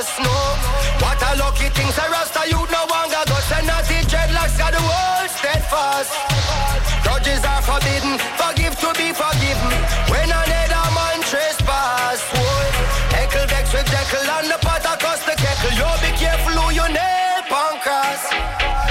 [0.01, 0.33] No.
[0.97, 1.85] What a lucky thing.
[1.93, 3.37] Say Rasta you no longer go.
[3.45, 6.09] Say naughty dreadlocks got the world steadfast.
[7.05, 8.17] Grudges are forbidden.
[8.41, 9.73] Forgive to be forgiven.
[10.09, 12.17] When another man trespass.
[12.33, 12.65] Boy.
[13.13, 15.73] Heckle vex with Jekyll and the pot across the kettle.
[15.77, 17.21] Yo, be careful who you nail
[17.53, 18.90] on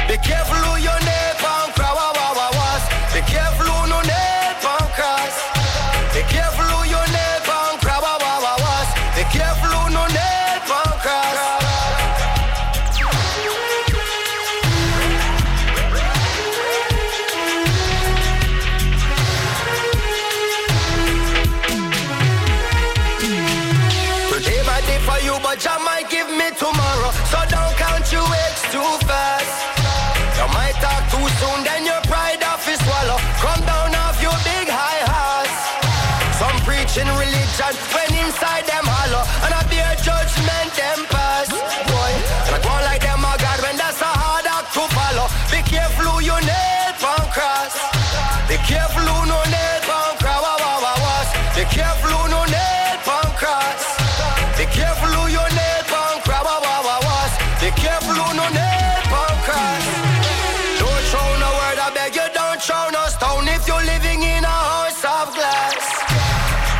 [63.60, 65.84] if you're living in a house of glass.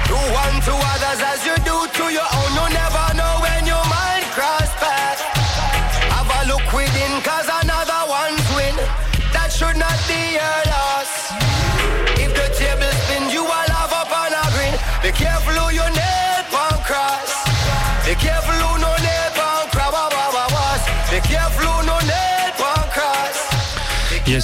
[0.08, 2.50] Do to others as you do to your own.
[2.56, 5.20] You never know when your mind cross path.
[6.16, 8.76] Have a look within, cause another one's win.
[9.36, 11.12] That should not be your loss.
[12.16, 14.74] If the table spins, you will have up on a grin.
[15.04, 17.30] Be careful who your neighbor cross.
[18.06, 18.69] Be careful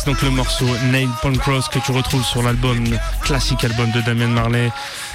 [0.05, 2.84] Donc le morceau Nail Punk Cross que tu retrouves sur l'album,
[3.22, 4.70] classique album de Damien Marley,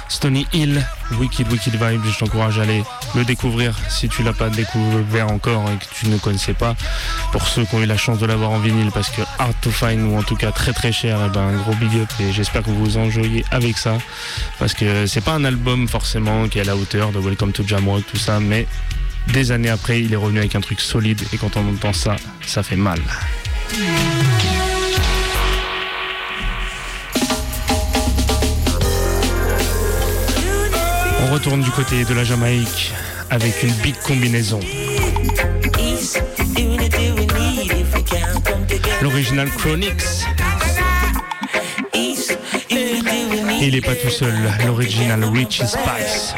[0.08, 0.84] Stony Hill,
[1.18, 2.02] Wicked Wicked Vibe.
[2.04, 2.82] Je t'encourage à aller
[3.14, 6.74] le découvrir si tu l'as pas découvert encore et que tu ne connaissais pas.
[7.30, 9.70] Pour ceux qui ont eu la chance de l'avoir en vinyle, parce que hard to
[9.70, 12.32] find ou en tout cas très très cher, et ben un gros big up et
[12.32, 13.96] j'espère que vous vous enjoyez avec ça.
[14.58, 17.66] Parce que c'est pas un album forcément qui est à la hauteur de Welcome to
[17.66, 18.66] Jamrock, tout ça, mais
[19.28, 22.16] des années après, il est revenu avec un truc solide et quand on entend ça,
[22.44, 23.00] ça fait mal.
[31.32, 32.92] Retourne du côté de la Jamaïque
[33.30, 34.60] avec une big combinaison.
[39.00, 40.26] L'original Chronix.
[43.62, 44.34] Il est pas tout seul,
[44.66, 46.34] l'original Richie Spice.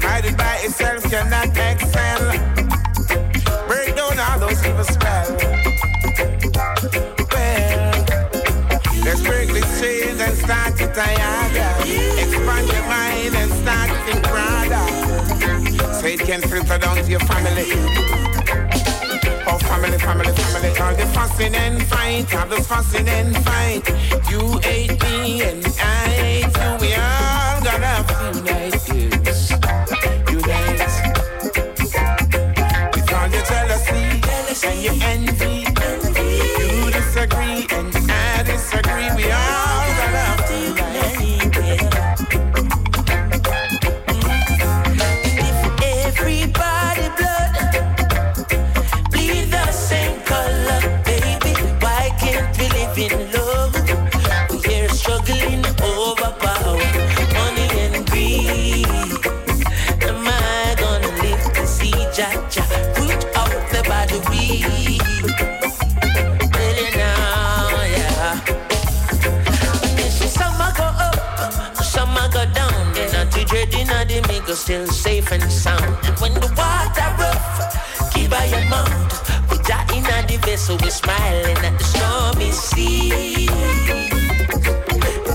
[0.00, 2.20] Divided by itself cannot excel.
[3.66, 5.42] Break down all those evil spells.
[7.32, 7.92] Well,
[9.06, 11.36] let's break this chains and start to tire.
[12.22, 14.86] Expand your mind and start to think broader.
[15.94, 17.64] So it can filter down to your family.
[19.48, 20.78] Oh, family, family, family.
[20.78, 23.88] All the fussing and fight, all the fussing and fight.
[24.30, 26.70] You hate me and I hate you.
[26.82, 28.65] We all gotta have
[80.66, 83.46] the vessel, we smiling at the stormy sea.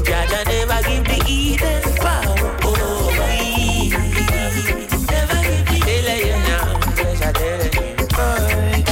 [0.03, 3.89] God never give the Eden power over me.
[3.89, 5.77] Never give the
[6.25, 6.79] you now,
[8.13, 8.83] I.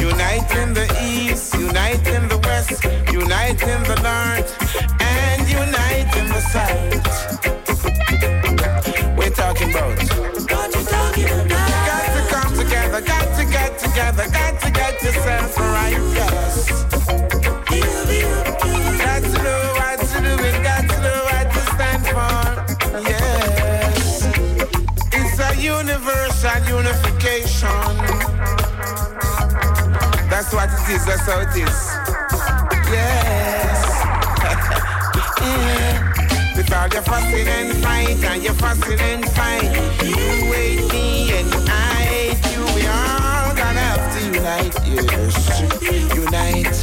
[0.00, 4.50] Unite in the east, unite in the west, unite in the north,
[5.00, 7.04] and unite in the south.
[9.16, 9.98] We're talking about.
[10.48, 11.68] Talking about?
[11.88, 15.57] Got to come together, got to get together, got to get yourself
[30.88, 31.78] it is, that's how it is.
[32.88, 33.80] Yes.
[35.40, 36.56] yeah.
[36.56, 39.70] With all your fussing and fight and your fussing and fight.
[40.02, 42.64] You hate me and I hate you.
[42.74, 45.60] We all gonna have to unite, yes.
[46.14, 46.76] Unite.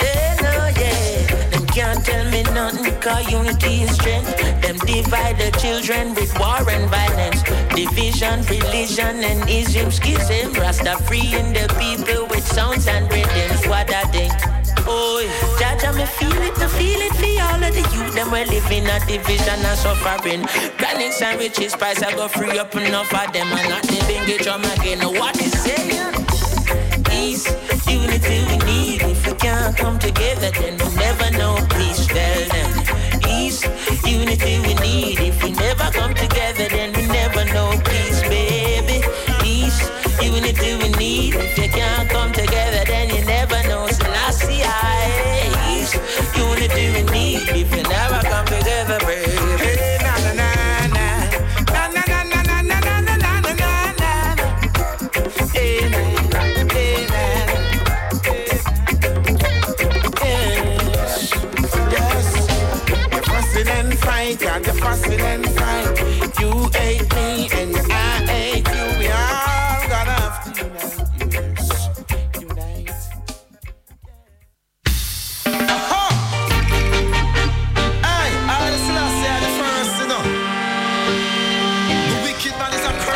[0.00, 1.50] They know, yeah.
[1.50, 4.36] Them can't tell me nothing, cause unity is strength.
[4.62, 7.42] Them divide the children with war and violence.
[7.74, 10.52] Division, religion, and ism, schism.
[10.54, 13.66] Rasta freeing the people sounds and rhythms.
[13.66, 14.32] What I think.
[14.86, 15.22] Oh,
[15.58, 18.14] Jaja, me feel it, me feel it for all of the youth.
[18.14, 20.42] Them we're living in a division and suffering.
[20.78, 23.48] Granite sandwiches, spice, I go free up enough of them.
[23.48, 25.00] And not the bingy drum again.
[25.18, 26.12] What is saying?
[27.04, 27.46] Peace,
[27.88, 29.02] unity we need.
[29.02, 32.06] If we can't come together, then we never know peace.
[32.06, 32.70] Tell them.
[33.22, 33.62] Peace,
[34.04, 35.20] unity we need.
[35.20, 35.81] If we never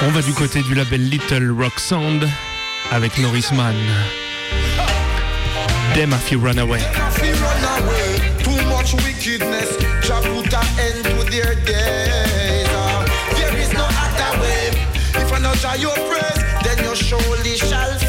[0.05, 2.29] va du côté du label Little Rock Sound
[2.93, 3.75] avec Norris Mann.
[5.95, 6.81] Them if you run away.
[8.43, 12.67] Too much wickedness, Jah put an end to their days.
[12.71, 13.05] Ah,
[13.37, 14.71] there is no other way.
[15.15, 18.06] If I not try your praise, then you surely shall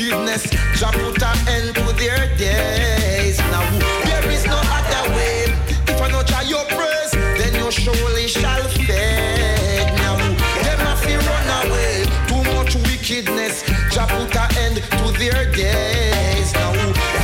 [0.00, 0.48] wickedness,
[0.78, 3.38] Jah put an end to their days.
[3.52, 3.64] Now
[4.04, 5.52] there is no other way.
[5.88, 9.92] If I not try your praise, then you surely shall fade.
[9.98, 12.04] Now them a fear run away.
[12.28, 16.52] Too much wickedness, Jah put an end to their days.
[16.54, 16.72] Now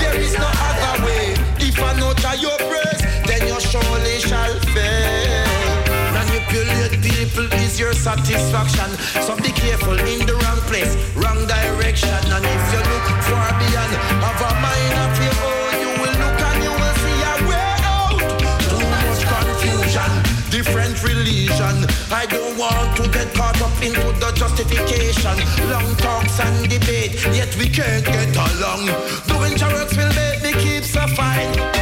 [0.00, 1.34] there is no other way.
[1.58, 5.88] If I not try your praise, then you surely shall fade.
[6.12, 8.90] Manipulate people is your satisfaction.
[9.24, 10.36] So be careful in the
[10.66, 12.10] place, wrong direction.
[12.10, 13.92] And if you look far beyond,
[14.22, 17.72] have a mind of your own, you will look and you will see a way
[17.86, 18.18] out.
[18.66, 20.10] Too much confusion,
[20.50, 21.76] different religion.
[22.10, 25.36] I don't want to get caught up into the justification.
[25.70, 28.86] Long talks and debate, yet we can't get along.
[29.30, 31.75] Doing your will make me keep so fine.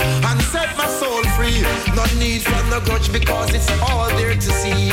[0.00, 1.60] And set my soul free.
[1.94, 4.92] No need for no grudge because it's all there to see.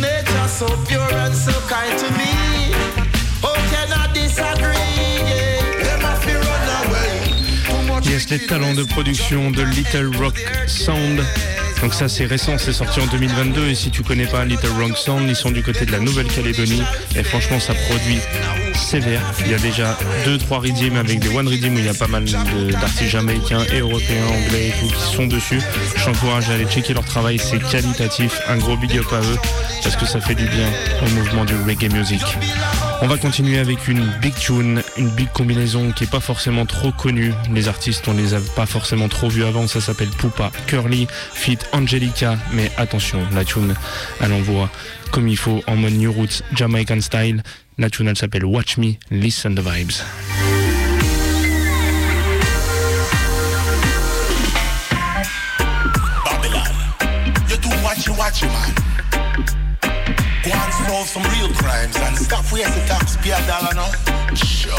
[0.00, 2.32] Nature so pure and so kind to me.
[3.42, 4.74] Oh, can I disagree?
[5.30, 5.56] Yeah.
[8.08, 11.20] Yes, les talents de production de Little Rock Sound.
[11.82, 14.96] Donc ça c'est récent, c'est sorti en 2022 et si tu connais pas Little Rock
[14.96, 16.82] Sound, ils sont du côté de la Nouvelle-Calédonie
[17.14, 18.18] et franchement ça produit
[18.74, 19.22] sévère.
[19.40, 21.94] Il y a déjà deux trois redeems avec des one redeem où il y a
[21.94, 25.60] pas mal d'artistes jamaïcains et européens, anglais et tout qui sont dessus.
[25.96, 28.40] Je t'encourage à aller checker leur travail, c'est qualitatif.
[28.48, 29.38] Un gros big up à eux
[29.82, 30.68] parce que ça fait du bien
[31.04, 32.22] au mouvement du reggae music.
[33.02, 36.92] On va continuer avec une big tune, une big combinaison qui est pas forcément trop
[36.92, 37.32] connue.
[37.52, 39.66] Les artistes, on les a pas forcément trop vus avant.
[39.66, 42.36] Ça s'appelle Poupa Curly, Fit Angelica.
[42.52, 43.74] Mais attention, la tune,
[44.20, 44.70] elle envoie
[45.10, 47.42] comme il faut en mode New Roots, Jamaican style.
[47.78, 50.02] La tune, elle s'appelle Watch Me, Listen the Vibes.
[64.36, 64.72] Sure.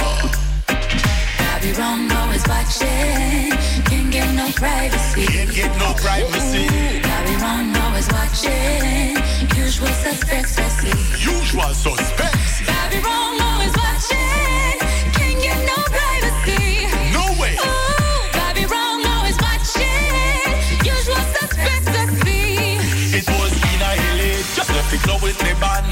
[0.70, 3.50] I be wrong, always watching.
[3.90, 5.26] Can't get no privacy.
[5.26, 6.68] Can't get no privacy.
[6.70, 9.18] I be wrong, always watching.
[9.58, 10.94] Usual suspects I see.
[11.18, 12.62] Usual suspects.
[12.70, 14.78] I be wrong, always watching.
[15.18, 16.86] Can't get no privacy.
[17.18, 17.58] No way.
[17.58, 20.86] Ooh, I wrong, always watching.
[20.86, 22.78] Usual suspects I see.
[23.18, 25.90] It was in a hilly, just left it club with me band.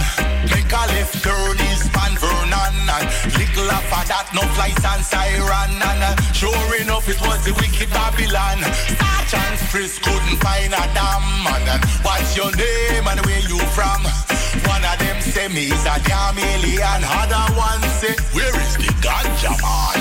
[0.54, 3.26] Make a left turn is Van Vernon and
[3.56, 7.90] little after that no flights and siren and uh, sure enough it was the wicked
[7.90, 8.60] Babylon.
[9.32, 11.64] Sergeant Chris couldn't find a damn man.
[11.68, 14.35] And what's your name and where you from?
[14.68, 17.02] One of them say me is a alien.
[17.04, 19.98] Other one say where is the ganja man?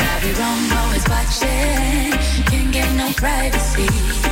[0.00, 2.12] I be wrong, always watching.
[2.50, 3.88] Can't get no privacy.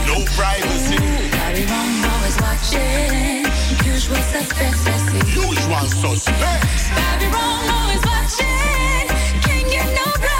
[0.06, 0.98] No privacy.
[1.44, 3.44] I be wrong, always watching.
[3.84, 5.24] Usual suspects I see.
[5.36, 6.84] Usual suspects.
[6.92, 9.06] I be wrong, always watching.
[9.44, 10.37] Can't get no privacy.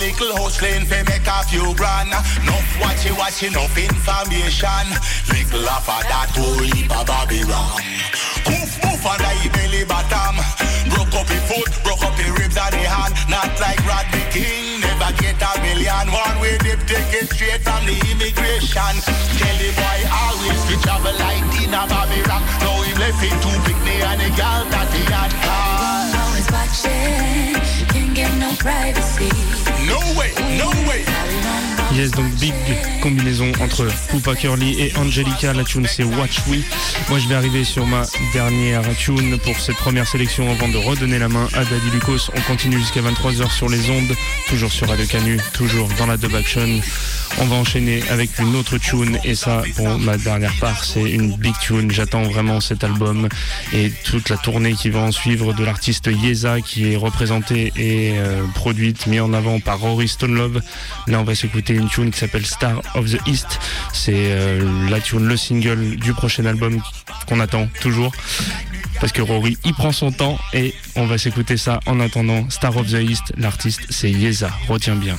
[0.00, 2.08] Little clean fi make a few grand.
[2.08, 4.88] Enough watchy watch enough information.
[5.28, 7.84] Little of a that whole heap of Babylon.
[8.48, 10.40] Poof poof under the belly bottom.
[10.88, 13.12] Broke up the foot, broke up the ribs and the hand.
[13.28, 16.08] Not like Rodney King, never get a million.
[16.08, 18.96] One way dip ticket straight from the immigration.
[19.04, 22.40] Tell the boy always to travel like Dina Babylon.
[22.64, 25.28] Now he left it too big, and the gal that he had.
[25.44, 27.52] Always watching,
[27.92, 29.59] can't get no privacy.
[29.90, 31.39] No way, no way.
[31.94, 32.54] Yes, donc big
[33.02, 35.52] combinaison entre Poupa Curly et Angelica.
[35.52, 36.60] La tune c'est Watch We.
[37.08, 41.18] Moi je vais arriver sur ma dernière tune pour cette première sélection avant de redonner
[41.18, 42.28] la main à Daddy Lucas.
[42.36, 44.14] On continue jusqu'à 23h sur les ondes,
[44.48, 46.80] toujours sur Radio Canu, toujours dans la dub action.
[47.38, 51.36] On va enchaîner avec une autre tune et ça pour ma dernière part c'est une
[51.36, 51.90] big tune.
[51.90, 53.28] J'attends vraiment cet album
[53.72, 58.12] et toute la tournée qui va en suivre de l'artiste Yeza qui est représentée et
[58.18, 60.60] euh, produite, mise en avant par Rory Stonelove.
[61.08, 63.58] Là on va s'écouter une tune qui s'appelle Star of the East.
[63.92, 66.80] C'est euh, la tune, le single du prochain album
[67.26, 68.12] qu'on attend toujours.
[69.00, 72.76] Parce que Rory il prend son temps et on va s'écouter ça en attendant Star
[72.76, 73.32] of the East.
[73.36, 74.50] L'artiste c'est Yeza.
[74.68, 75.16] Retiens bien.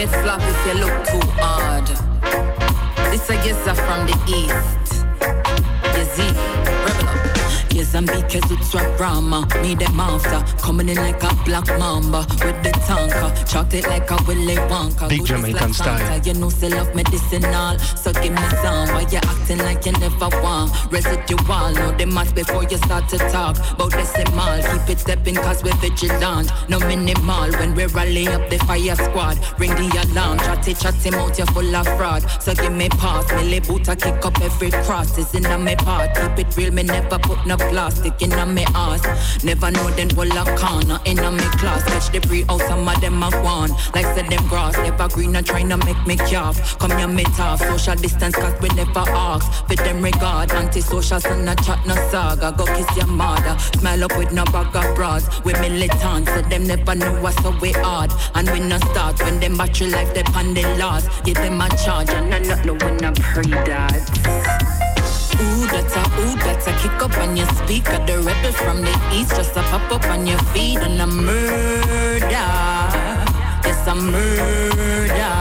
[0.00, 0.12] If
[0.66, 1.28] you look too
[3.44, 4.68] yes from the east.
[7.78, 9.46] Yes, I'm because it's rap drama.
[9.62, 13.30] Me them after coming in like a black mamba with the tanker.
[13.76, 15.08] It like a Willy Wonka.
[15.08, 16.20] Big Jamaican like style.
[16.26, 17.78] You know, still love medicinal.
[17.78, 18.88] So give me some.
[18.88, 20.72] Why you acting like you never want?
[20.90, 21.70] Residual.
[21.74, 23.56] Know the math before you start to talk.
[23.70, 24.58] About decimal.
[24.58, 26.50] Keep it stepping cause we're vigilant.
[26.68, 27.52] No minimal.
[27.60, 29.38] When we rally up the fire squad.
[29.60, 30.38] Ring the alarm.
[30.38, 31.38] Chatty chatty mouth.
[31.38, 32.28] You're full of fraud.
[32.42, 33.30] So give me pass.
[33.34, 33.88] Millie boot.
[33.88, 35.16] I kick up every cross.
[35.16, 36.16] It's in me part.
[36.16, 36.72] Keep it real.
[36.72, 39.02] Me never put no plastic in me ass.
[39.44, 41.82] Never know them will a corner in me class.
[41.84, 42.60] Catch the pre out.
[42.62, 43.70] Some of them have gone.
[43.94, 44.76] Like said them grass.
[44.76, 46.78] Never green and trying to make me calf.
[46.78, 47.60] Come here me tough.
[47.60, 49.46] Social distance cause we never ask.
[49.68, 50.50] For them regard.
[50.52, 52.52] Anti-social son a chat no saga.
[52.56, 53.58] Go kiss your mother.
[53.78, 55.24] Smile up with no bag of bras.
[55.44, 56.28] We militant.
[56.28, 58.10] So them never know what's so we hard.
[58.34, 61.08] And we no start when them battery life they pan the laws.
[61.24, 64.68] Give them a charge and I not know when I pray that.
[65.40, 67.98] Ooh, that's ooh, that's a kick up on your speaker.
[68.06, 72.50] The rebel from the east just a pop up on your feet and a murder.
[73.68, 75.34] It's a murder.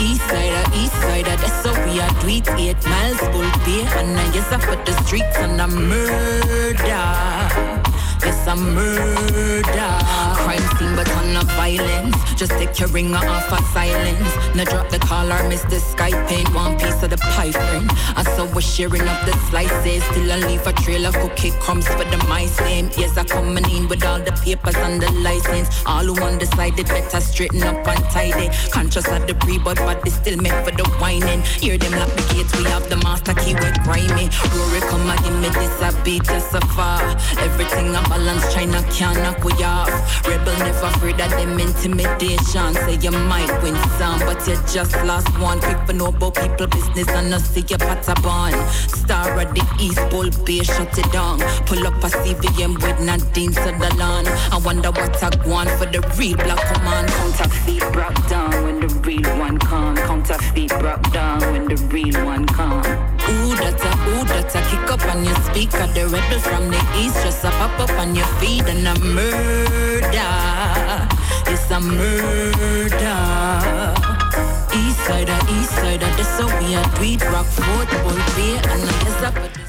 [0.00, 2.48] East sider, east side, that's how we are it.
[2.58, 3.88] Eight miles full beer.
[4.00, 7.93] and I guess I put the streets and a murder.
[8.22, 9.92] It's a murder.
[10.34, 12.16] Crime scene, but on a violence.
[12.34, 14.54] Just take your ringer off of silence.
[14.54, 16.52] Now drop the collar, miss the sky paint.
[16.54, 17.88] One piece of the pie frame.
[18.16, 20.04] I saw we're sharing up the slices.
[20.04, 22.90] Still I leave a trail of cookie crumbs for the mice name.
[22.96, 25.68] Yes, I coming in with all the papers and the license.
[25.86, 28.48] All who undecided better straighten up and tidy.
[28.70, 31.42] Conscious of the pre, but body still meant for the whining.
[31.42, 34.28] Hear them lock the gates, we have the master key, we're grimy.
[34.54, 37.00] Rory, come and give me this, I beat just so far.
[37.38, 39.90] Everything I balance, China can't knock we off.
[40.26, 42.74] Rebel never afraid of them intimidation.
[42.74, 45.60] Say you might win some, but you just lost one.
[45.60, 48.52] People know about people business and not see your patabon.
[48.88, 51.38] Star of the East, Bull Bay, shut it down.
[51.66, 54.28] Pull up a CVM with Nadine Sutherland.
[54.28, 57.08] I wonder what I want for the real black command.
[57.08, 59.96] Counterfeit brought down when the real one come.
[59.96, 63.13] Counterfeit brought down when the real one come.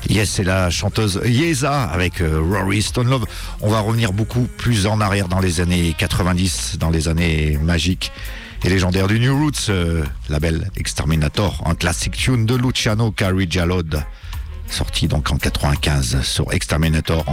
[0.09, 3.25] Yes, c'est la chanteuse Yeza avec euh, Rory Stonelove.
[3.61, 8.11] On va revenir beaucoup plus en arrière dans les années 90, dans les années magiques
[8.63, 14.03] et légendaires du New Roots, euh, label Exterminator, un classic tune de Luciano Carigialod,
[14.69, 17.25] sorti donc en 95 sur Exterminator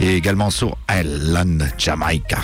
[0.00, 2.38] et également sur Island Jamaica.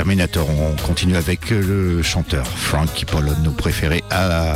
[0.00, 4.54] On continue avec le chanteur Frankie Pollon, nos préférés à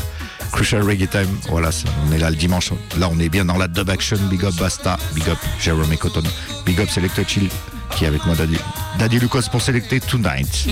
[0.52, 1.26] Crucial Reggae Time.
[1.48, 1.70] Voilà,
[2.06, 2.70] on est là le dimanche.
[2.96, 4.18] Là, on est bien dans la dub action.
[4.30, 6.22] Big up Basta, big up Jeremy Cotton,
[6.64, 7.48] big up Selected Chill,
[7.96, 8.56] qui est avec moi Daddy,
[9.00, 10.68] Daddy Lucas pour Selecter Tonight.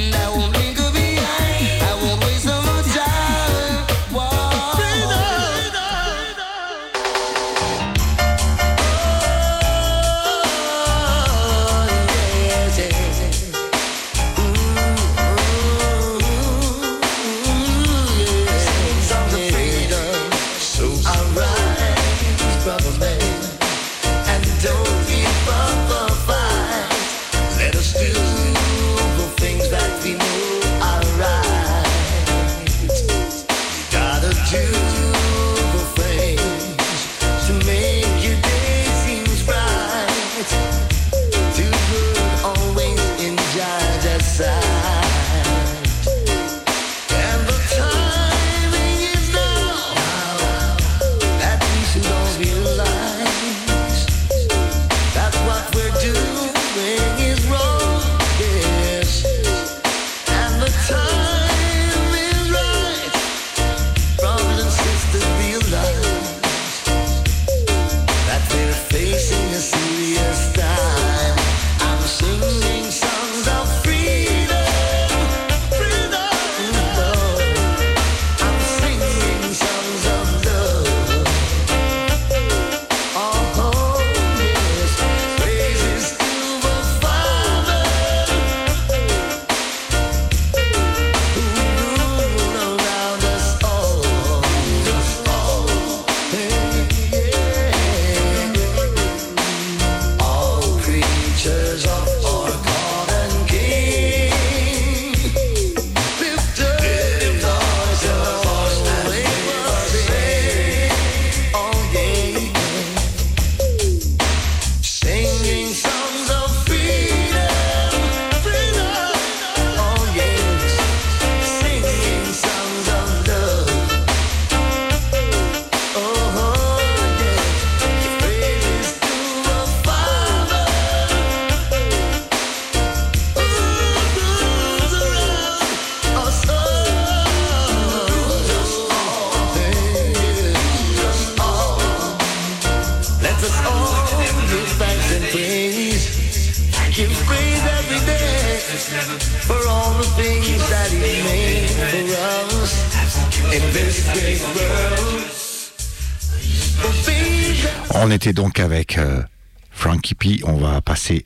[158.21, 159.23] Était donc avec euh,
[159.71, 160.41] Frankie P.
[160.45, 161.25] On va passer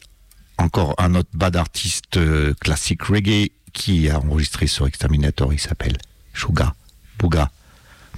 [0.59, 5.53] encore un autre bad artiste euh, classique reggae qui a enregistré sur Exterminator.
[5.53, 5.99] Il s'appelle
[6.35, 6.73] Suga
[7.19, 7.51] Booga.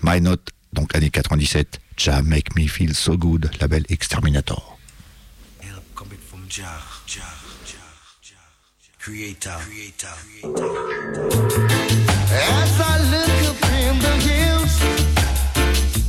[0.03, 1.81] My Note, donc année 97.
[1.97, 4.77] Ja Make Me Feel So Good, label Exterminator.
[8.99, 10.15] Creator, Creator.
[12.31, 14.77] As I look up in the hills,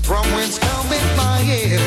[0.06, 1.87] from whence cometh my help,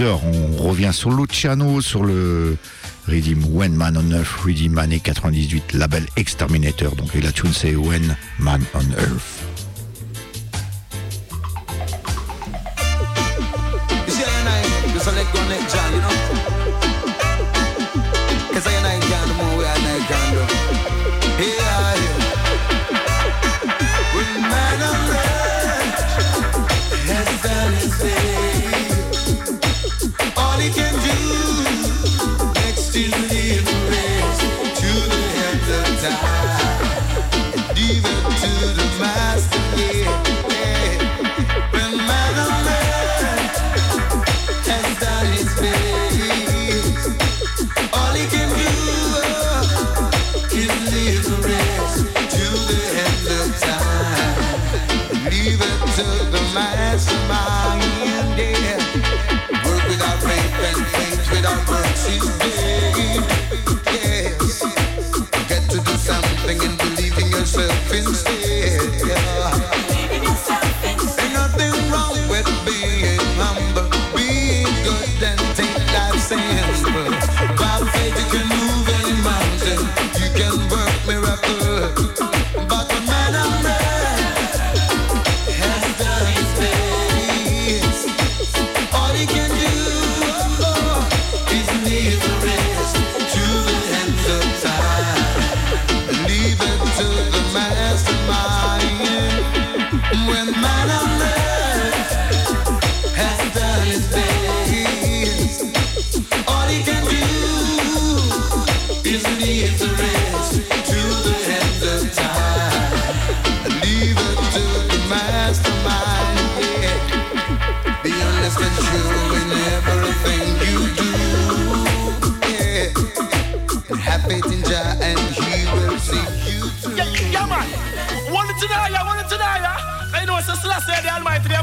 [0.00, 2.56] on revient sur Luciano, sur le
[3.08, 6.94] Redeem When Man on Earth, Redeem année 98, label Exterminator.
[6.96, 9.41] Donc et la tune c'est When Man on Earth.
[59.88, 62.41] without faith and faith without works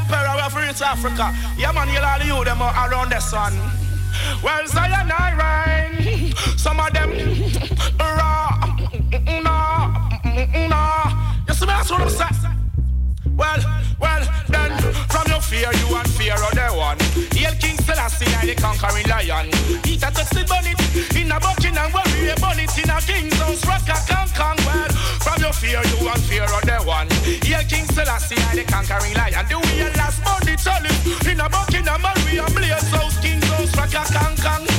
[0.00, 1.34] emperor of reach Africa.
[1.58, 3.52] Yeah, man, you'll all you them around the sun.
[4.42, 6.32] Well, Zion I rhyme.
[6.56, 7.10] Some of them
[7.98, 8.48] raw.
[9.46, 9.56] No,
[10.68, 10.82] no.
[11.48, 12.56] You see, that's what I'm saying.
[13.36, 13.60] Well,
[14.00, 14.70] well, then
[15.08, 16.98] from your fear, you and fear other one.
[17.32, 19.46] Hail King Selassie, I the conquering lion.
[19.86, 20.80] Eat a toasted bullet
[21.16, 23.79] in a bucket and worry a bullet in a king's house.
[28.64, 29.46] the conquering lion.
[29.48, 31.26] The real last money challenge.
[31.26, 34.36] In a buck, in a man, we a blaze house, king house, rock a can
[34.36, 34.69] can.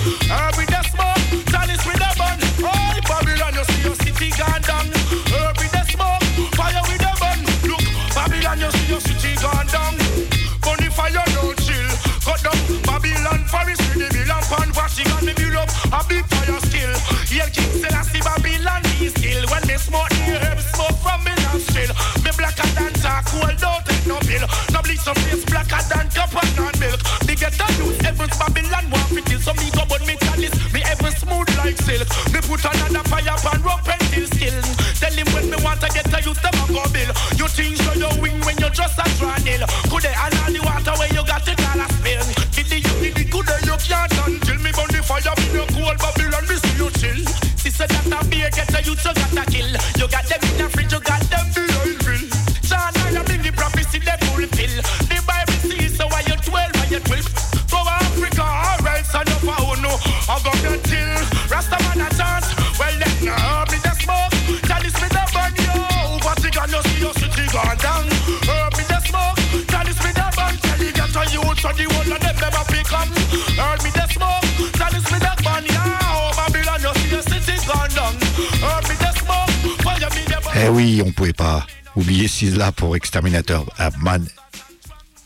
[80.82, 83.72] oui, on pouvait pas oublier Sisla pour Exterminator.
[83.78, 84.26] Abman,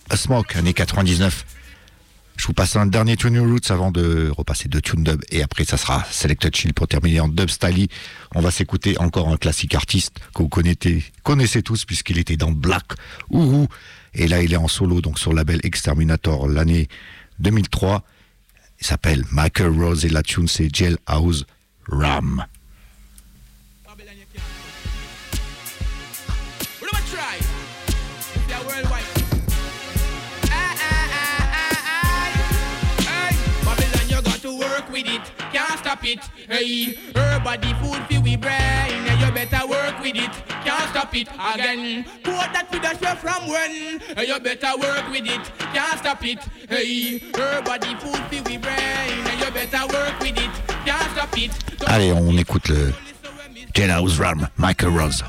[0.10, 1.46] A Smoke, année 99.
[2.36, 5.64] Je vous passe un dernier Tune Roots avant de repasser de Tune Dub et après
[5.64, 7.88] ça sera Selected Chill pour terminer en Dub Style.
[8.34, 12.88] On va s'écouter encore un classique artiste que vous connaissez, tous puisqu'il était dans Black
[13.32, 13.68] Uhuru
[14.14, 16.90] et là il est en solo donc sur le label Exterminator l'année
[17.40, 18.04] 2003.
[18.82, 21.46] Il s'appelle Michael Rose et la tune c'est Jailhouse
[21.88, 22.46] Ram.
[34.96, 35.22] With it.
[35.52, 36.20] Can't stop it.
[36.48, 39.04] Hey, her body food for we brain.
[39.20, 40.32] You better work with it.
[40.64, 42.06] Can't stop it again.
[42.24, 44.00] Quote that with chef from when.
[44.26, 45.44] You better work with it.
[45.76, 46.40] Can't stop it.
[46.70, 49.20] Hey, her body food for we brain.
[49.38, 50.54] You better work with it.
[50.86, 51.52] Can't stop it.
[51.88, 52.94] Allez, on écoute le
[53.74, 55.24] Jailhouse Ram, Michael Rose.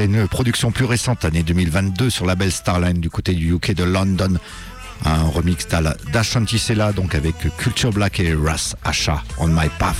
[0.00, 3.74] À une production plus récente, année 2022, sur la belle Starline du côté du UK
[3.74, 4.38] de London.
[5.04, 5.66] Un remix
[6.12, 9.96] d'Ashanti Sela, donc avec Culture Black et Ras Asha, On My Path.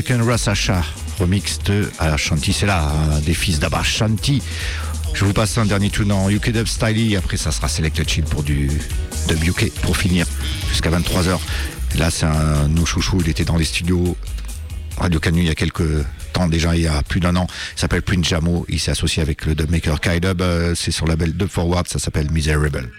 [0.00, 0.48] avec un Ras
[1.18, 1.58] remix.
[2.52, 2.90] C'est là,
[3.26, 4.40] des fils d'Abba Shanti.
[5.12, 7.16] Je vous passe un dernier tune en UK Dub Styly.
[7.16, 8.70] Après, ça sera Select Chill pour du
[9.28, 10.26] Dub UK pour finir
[10.70, 11.38] jusqu'à 23h.
[11.98, 13.18] Là, c'est un nos chouchou.
[13.20, 14.16] Il était dans les studios
[14.96, 16.02] Radio Canu il y a quelques
[16.32, 17.46] temps déjà, il y a plus d'un an.
[17.76, 18.64] Il s'appelle Prince Jamo.
[18.70, 20.40] Il s'est associé avec le dubmaker Kai Dub.
[20.40, 21.86] Euh, c'est sur le label Dub Forward.
[21.88, 22.90] Ça s'appelle Miserable.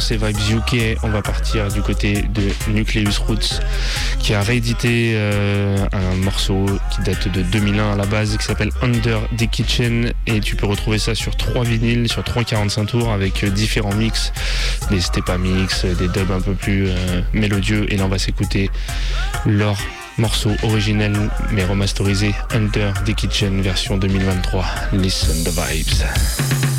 [0.00, 3.60] dans vibes UK, on va partir du côté de Nucleus Roots,
[4.18, 8.70] qui a réédité euh, un morceau qui date de 2001 à la base, qui s'appelle
[8.82, 13.44] Under the Kitchen, et tu peux retrouver ça sur 3 vinyles, sur 3,45 tours, avec
[13.44, 14.32] euh, différents mix,
[14.90, 18.70] des stepa mix, des dubs un peu plus euh, mélodieux, et là on va s'écouter
[19.44, 19.76] leur
[20.16, 21.12] morceau originel
[21.52, 24.64] mais remasterisé Under the Kitchen version 2023.
[24.92, 26.69] Listen the vibes.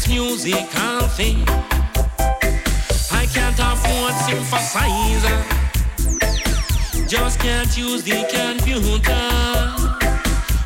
[0.00, 1.42] This musical thing.
[3.12, 5.38] I can't afford synthesizer,
[7.08, 9.30] just can't use the computer.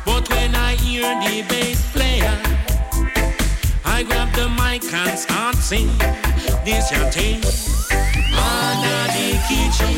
[0.05, 2.37] But when I hear the bass player,
[3.83, 5.89] I grab the mic and start sing
[6.63, 7.43] this your thing
[8.33, 9.97] under the kitchen.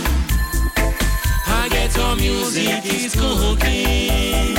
[1.47, 4.57] I get some music is cooking.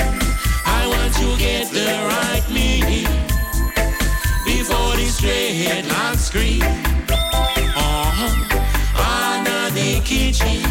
[0.66, 3.27] I want to get the right meaning
[4.68, 6.62] the straight line scream.
[7.76, 8.34] Uh-huh.
[8.96, 10.62] Under the kitchen,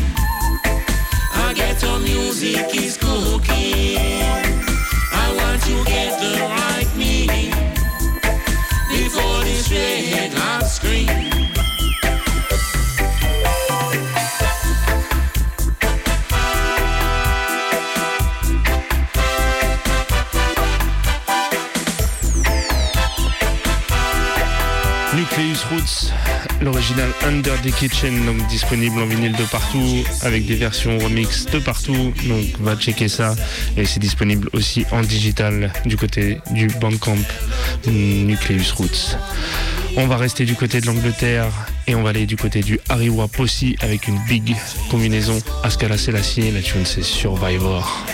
[1.33, 3.97] I get some music is cooking.
[5.11, 6.56] I want to get the
[26.67, 31.59] l'original Under the Kitchen, donc disponible en vinyle de partout, avec des versions remix de
[31.59, 32.13] partout.
[32.25, 33.35] Donc va checker ça.
[33.77, 37.17] Et c'est disponible aussi en digital du côté du Bandcamp
[37.87, 39.15] Nucleus Roots.
[39.95, 41.47] On va rester du côté de l'Angleterre
[41.87, 44.55] et on va aller du côté du Ariwa Posse avec une big
[44.91, 46.51] combinaison Ascala Selassie.
[46.51, 48.05] La tune c'est Survivor.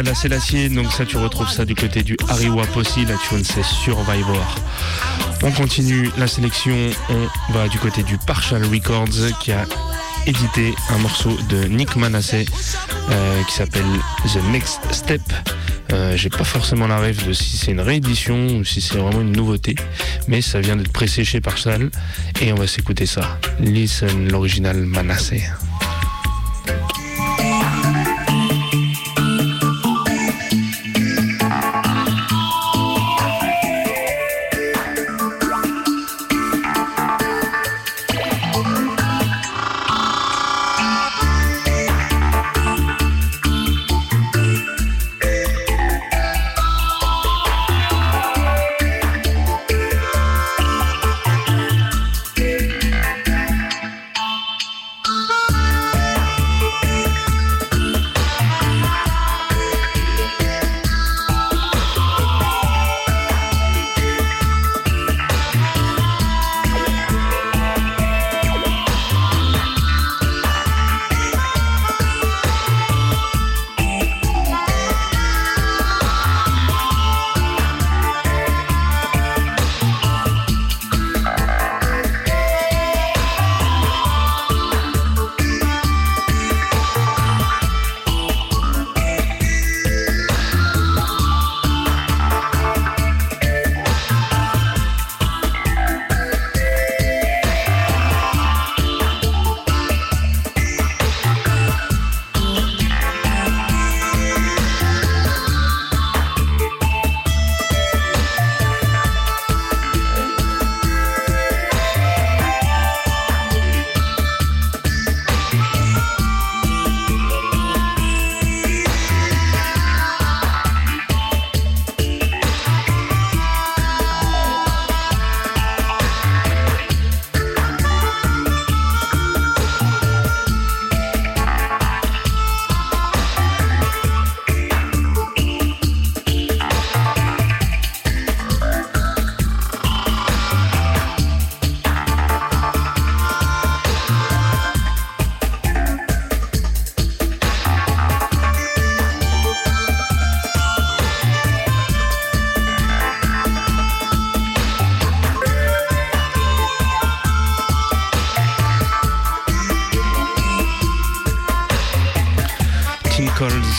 [0.00, 0.70] Ascala Selassie.
[0.70, 3.04] Donc ça, tu retrouves ça du côté du Ariwa Possi.
[3.04, 4.56] La tune, c'est Survivor.
[5.42, 6.74] On continue la sélection.
[7.10, 9.66] On va du côté du Partial Records qui a
[10.26, 12.46] édité un morceau de Nick Manasseh
[13.10, 13.84] euh, qui s'appelle
[14.32, 15.22] The Next Step.
[15.92, 19.20] Euh, J'ai pas forcément la rêve de si c'est une réédition ou si c'est vraiment
[19.20, 19.74] une nouveauté,
[20.28, 21.90] mais ça vient d'être pressé chez Partial
[22.40, 23.38] et on va s'écouter ça.
[23.58, 25.42] Listen l'original Manasseh.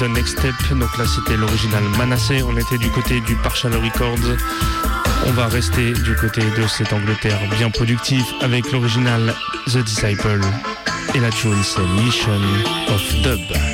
[0.08, 0.54] Next Step.
[0.72, 2.44] Donc là, c'était l'original Manasseh.
[2.44, 4.38] On était du côté du Partial Records.
[5.28, 9.34] On va rester du côté de cette Angleterre bien productive avec l'original
[9.68, 10.42] The Disciple.
[11.14, 12.42] Et la tune, c'est Mission
[12.90, 13.71] of Dub.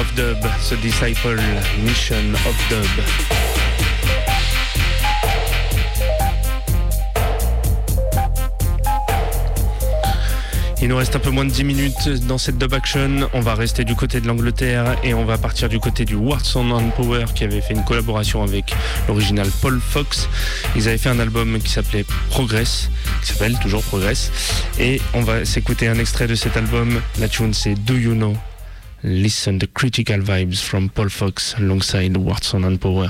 [0.00, 0.38] Of Dub,
[0.70, 1.36] The Disciple
[1.84, 2.86] Mission of Dub.
[10.80, 13.28] Il nous reste un peu moins de 10 minutes dans cette dub action.
[13.34, 16.70] On va rester du côté de l'Angleterre et on va partir du côté du Watson
[16.70, 18.74] and Power qui avait fait une collaboration avec
[19.06, 20.30] l'original Paul Fox.
[20.76, 22.90] Ils avaient fait un album qui s'appelait Progress,
[23.20, 24.32] qui s'appelle toujours Progress.
[24.78, 27.02] Et on va s'écouter un extrait de cet album.
[27.18, 28.34] La tune c'est Do You Know?
[29.02, 33.08] Listen the critical vibes from Paul Fox alongside Watson and Power.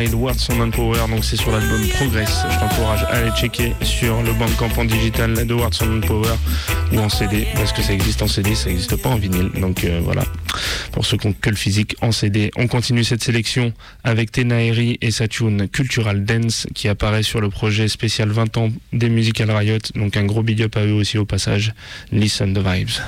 [0.00, 1.08] Alongside Words on Manpower.
[1.10, 2.44] Donc c'est sur l'album Progress.
[2.50, 6.36] Je t'encourage à aller checker sur le Bandcamp en digital de Words on Manpower
[6.92, 9.50] ou en CD parce que ça existe en CD, ça n'existe pas en vinyle.
[9.60, 10.24] Donc euh, voilà.
[10.92, 12.50] Pour ceux qui ont que le physique en CD.
[12.56, 17.50] On continue cette sélection avec Tenaeri et sa tune Cultural Dance qui apparaît sur le
[17.50, 19.78] projet spécial 20 ans des Musical Riot.
[19.96, 21.74] Donc un gros big up à eux aussi au passage.
[22.10, 23.00] Listen the vibes.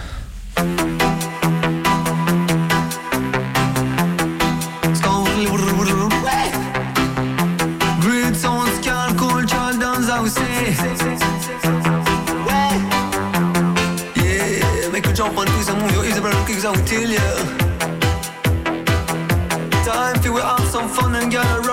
[16.64, 17.20] I will tell ya.
[19.84, 21.71] Time for we have some fun and get around.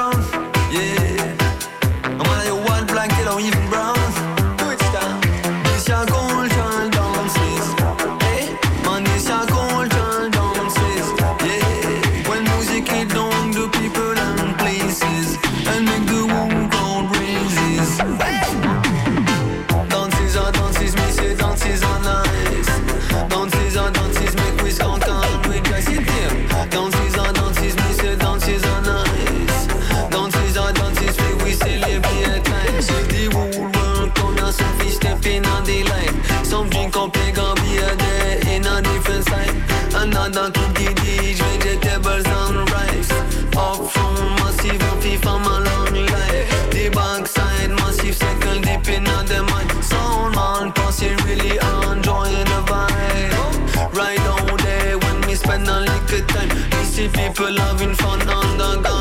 [57.39, 58.98] People having fun on the ganja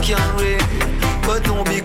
[0.00, 0.56] aucun ré,
[1.26, 1.82] pas tombé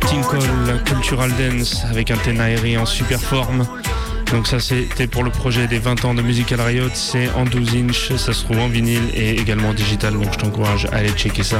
[0.00, 3.66] Tinkle Cultural Dance avec un Tenaeri en super forme.
[4.32, 7.74] Donc ça c'était pour le projet des 20 ans de Musical Riot, c'est en 12
[7.76, 11.10] inch, ça se trouve en vinyle et également en digital, donc je t'encourage à aller
[11.10, 11.58] checker ça.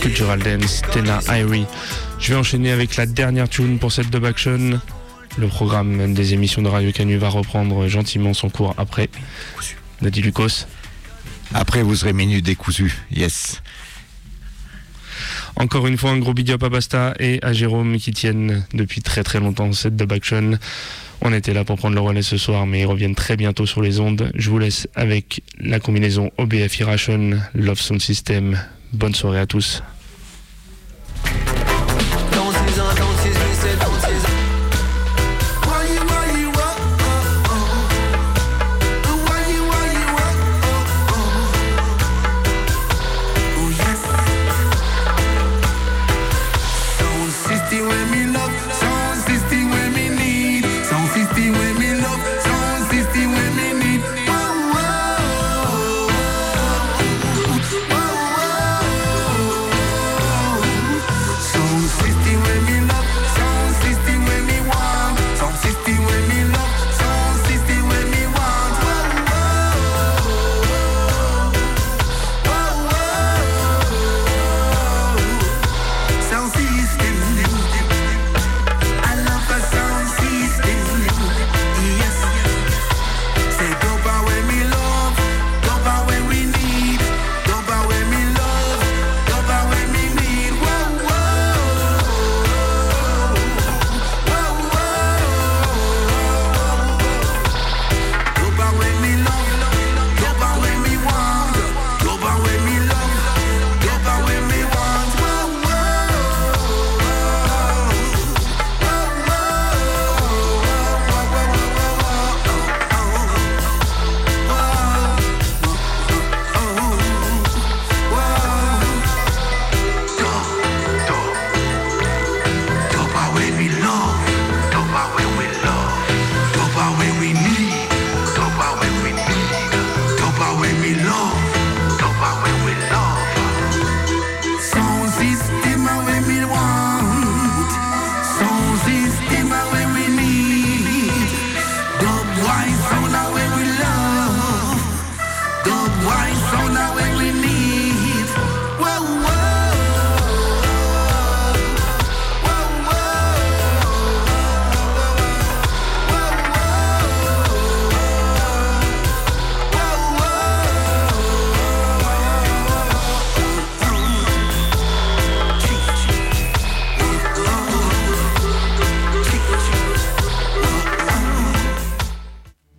[0.00, 1.66] Cultural Dance, Tena Irie.
[2.18, 4.80] Je vais enchaîner avec la dernière tune pour cette dub action.
[5.38, 9.10] Le programme des émissions de Radio Canu va reprendre gentiment son cours après.
[10.00, 10.66] Nadi Lucas.
[11.54, 12.94] Après, vous serez menu décousu.
[13.14, 13.62] Yes.
[15.56, 19.22] Encore une fois, un gros big à Basta et à Jérôme qui tiennent depuis très
[19.22, 20.58] très longtemps cette dub action.
[21.22, 23.80] On était là pour prendre le relais ce soir, mais ils reviennent très bientôt sur
[23.80, 24.30] les ondes.
[24.34, 28.60] Je vous laisse avec la combinaison OBF Irration, Love Sound System.
[28.92, 29.82] Bonne soirée à tous.